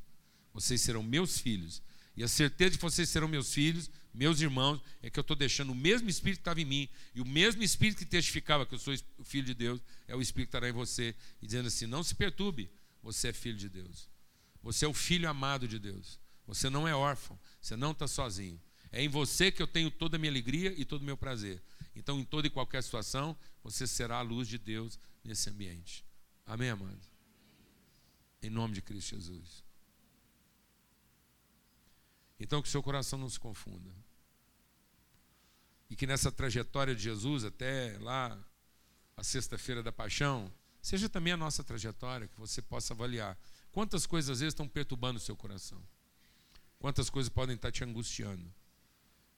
[0.52, 1.82] Vocês serão meus filhos.
[2.16, 5.36] E a certeza de que vocês serão meus filhos meus irmãos, é que eu estou
[5.36, 8.74] deixando o mesmo Espírito que estava em mim, e o mesmo Espírito que testificava que
[8.74, 11.66] eu sou o Filho de Deus, é o Espírito que estará em você, e dizendo
[11.66, 12.70] assim: não se perturbe,
[13.02, 14.08] você é filho de Deus.
[14.62, 16.18] Você é o filho amado de Deus.
[16.46, 18.60] Você não é órfão, você não está sozinho.
[18.90, 21.60] É em você que eu tenho toda a minha alegria e todo o meu prazer.
[21.96, 26.04] Então, em toda e qualquer situação, você será a luz de Deus nesse ambiente.
[26.46, 27.10] Amém, amados?
[28.42, 29.64] Em nome de Cristo Jesus.
[32.38, 33.90] Então, que seu coração não se confunda.
[35.94, 38.36] E que nessa trajetória de Jesus até lá,
[39.16, 43.38] a sexta-feira da paixão, seja também a nossa trajetória, que você possa avaliar.
[43.70, 45.80] Quantas coisas às vezes estão perturbando o seu coração?
[46.80, 48.52] Quantas coisas podem estar te angustiando?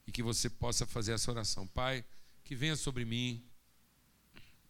[0.07, 1.67] E que você possa fazer essa oração.
[1.67, 2.03] Pai,
[2.43, 3.45] que venha sobre mim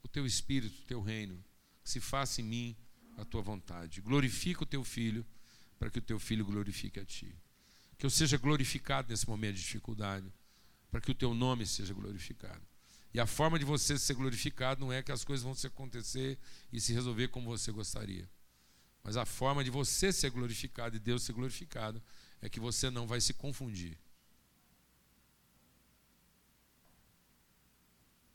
[0.03, 1.41] o teu espírito, o teu reino,
[1.85, 2.75] que se faça em mim
[3.17, 4.01] a tua vontade.
[4.01, 5.25] Glorifica o teu filho,
[5.79, 7.33] para que o teu filho glorifique a ti.
[7.97, 10.29] Que eu seja glorificado nesse momento de dificuldade,
[10.97, 12.65] para que o teu nome seja glorificado.
[13.13, 16.39] E a forma de você ser glorificado não é que as coisas vão se acontecer
[16.73, 18.27] e se resolver como você gostaria.
[19.03, 22.01] Mas a forma de você ser glorificado e Deus ser glorificado
[22.41, 23.95] é que você não vai se confundir.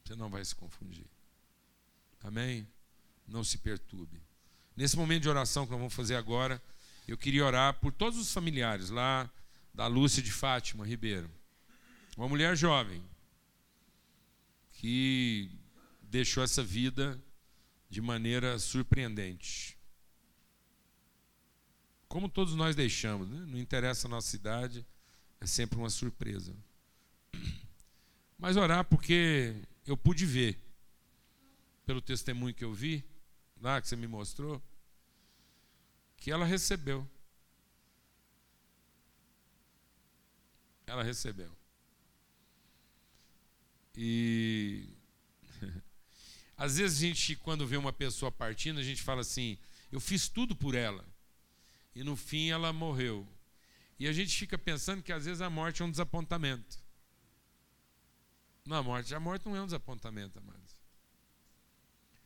[0.04, 1.06] Você não vai se confundir.
[2.22, 2.64] Amém?
[3.26, 4.22] Não se perturbe.
[4.76, 6.62] Nesse momento de oração que nós vamos fazer agora,
[7.08, 9.28] eu queria orar por todos os familiares lá
[9.74, 11.28] da Lúcia de Fátima Ribeiro.
[12.16, 13.02] Uma mulher jovem
[14.72, 15.50] que
[16.02, 17.20] deixou essa vida
[17.88, 19.78] de maneira surpreendente.
[22.08, 23.46] Como todos nós deixamos, né?
[23.46, 24.86] não interessa a nossa idade,
[25.40, 26.54] é sempre uma surpresa.
[28.38, 29.54] Mas orar porque
[29.86, 30.58] eu pude ver,
[31.86, 33.04] pelo testemunho que eu vi,
[33.60, 34.62] lá que você me mostrou,
[36.16, 37.08] que ela recebeu
[40.92, 41.50] ela recebeu.
[43.97, 44.88] E
[46.57, 49.59] às vezes a gente, quando vê uma pessoa partindo, a gente fala assim:
[49.90, 51.05] eu fiz tudo por ela.
[51.95, 53.28] E no fim ela morreu.
[53.99, 56.82] E a gente fica pensando que às vezes a morte é um desapontamento.
[58.64, 60.76] Não, a morte, a morte não é um desapontamento, amados.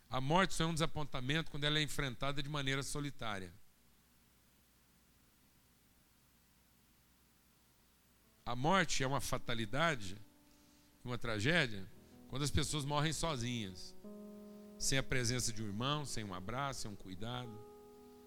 [0.09, 3.53] A morte só é um desapontamento quando ela é enfrentada de maneira solitária.
[8.45, 10.17] A morte é uma fatalidade,
[11.07, 11.87] uma tragédia,
[12.29, 13.95] quando as pessoas morrem sozinhas,
[14.79, 17.51] sem a presença de um irmão, sem um abraço, sem um cuidado,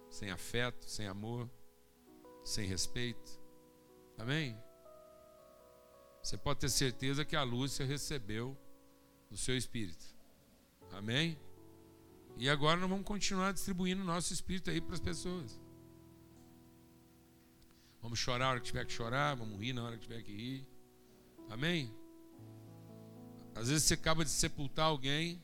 [0.09, 1.49] sem afeto, sem amor,
[2.43, 3.39] sem respeito.
[4.17, 4.57] Amém?
[6.23, 8.57] Você pode ter certeza que a Lúcia recebeu
[9.29, 10.03] do seu espírito.
[10.91, 11.37] Amém?
[12.37, 15.59] E agora nós vamos continuar distribuindo o nosso espírito aí para as pessoas.
[18.01, 20.31] Vamos chorar na hora que tiver que chorar, vamos rir na hora que tiver que
[20.31, 20.67] rir.
[21.49, 21.93] Amém?
[23.59, 25.41] Às vezes você acaba de sepultar alguém,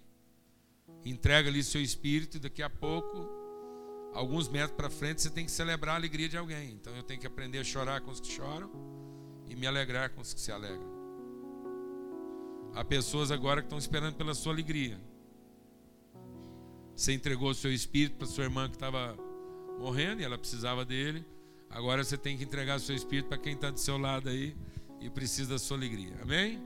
[1.03, 3.29] entrega ali seu espírito, e daqui a pouco,
[4.13, 6.71] alguns metros para frente, você tem que celebrar a alegria de alguém.
[6.71, 8.71] Então eu tenho que aprender a chorar com os que choram
[9.49, 10.95] e me alegrar com os que se alegram.
[12.73, 14.97] Há pessoas agora que estão esperando pela sua alegria.
[16.95, 19.17] Você entregou o seu espírito para sua irmã que estava
[19.77, 21.25] morrendo e ela precisava dele.
[21.69, 24.55] Agora você tem que entregar o seu espírito para quem está do seu lado aí
[25.01, 26.17] e precisa da sua alegria.
[26.21, 26.63] Amém?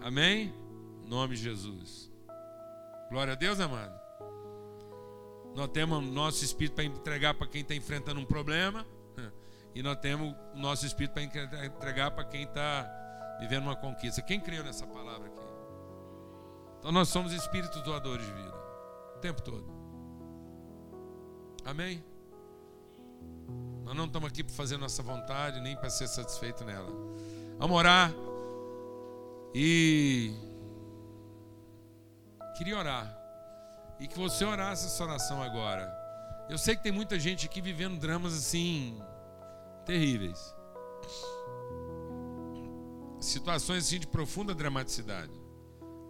[0.00, 0.65] Amém?
[1.06, 2.10] Nome de Jesus.
[3.08, 3.94] Glória a Deus, amado.
[5.54, 8.86] Nós temos nosso espírito para entregar para quem está enfrentando um problema.
[9.74, 14.22] E nós temos o nosso espírito para entregar para quem está vivendo uma conquista.
[14.22, 15.42] Quem creu nessa palavra aqui?
[16.78, 18.54] Então nós somos espíritos doadores de vida.
[19.16, 19.70] O tempo todo.
[21.62, 22.02] Amém?
[23.84, 26.88] Nós não estamos aqui para fazer nossa vontade, nem para ser satisfeito nela.
[27.58, 28.14] Vamos orar.
[29.54, 30.32] E
[32.56, 33.16] queria orar.
[33.98, 35.86] E que você orasse essa oração agora.
[36.48, 39.00] Eu sei que tem muita gente aqui vivendo dramas assim
[39.84, 40.54] terríveis.
[43.20, 45.32] Situações assim de profunda dramaticidade.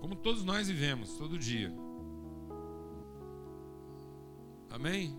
[0.01, 1.73] Como todos nós vivemos todo dia.
[4.71, 5.19] Amém?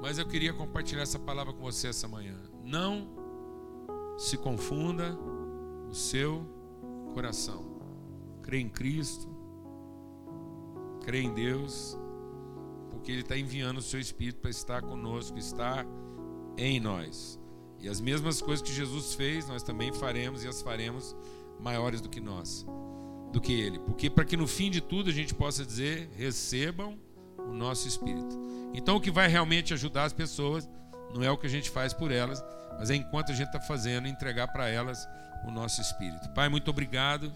[0.00, 2.36] Mas eu queria compartilhar essa palavra com você essa manhã.
[2.64, 3.08] Não
[4.18, 5.16] se confunda
[5.88, 6.44] o seu
[7.14, 7.64] coração.
[8.42, 9.31] Crê em Cristo,
[11.02, 11.98] crê em Deus,
[12.90, 15.86] porque Ele está enviando o seu Espírito para estar conosco, estar
[16.56, 17.38] em nós.
[17.80, 21.16] E as mesmas coisas que Jesus fez, nós também faremos e as faremos
[21.60, 22.64] maiores do que nós,
[23.32, 23.78] do que Ele.
[23.80, 26.98] Porque para que no fim de tudo a gente possa dizer: recebam
[27.38, 28.40] o nosso espírito.
[28.72, 30.68] Então, o que vai realmente ajudar as pessoas
[31.12, 32.42] não é o que a gente faz por elas,
[32.78, 35.06] mas é enquanto a gente está fazendo, entregar para elas
[35.46, 36.28] o nosso espírito.
[36.30, 37.32] Pai, muito obrigado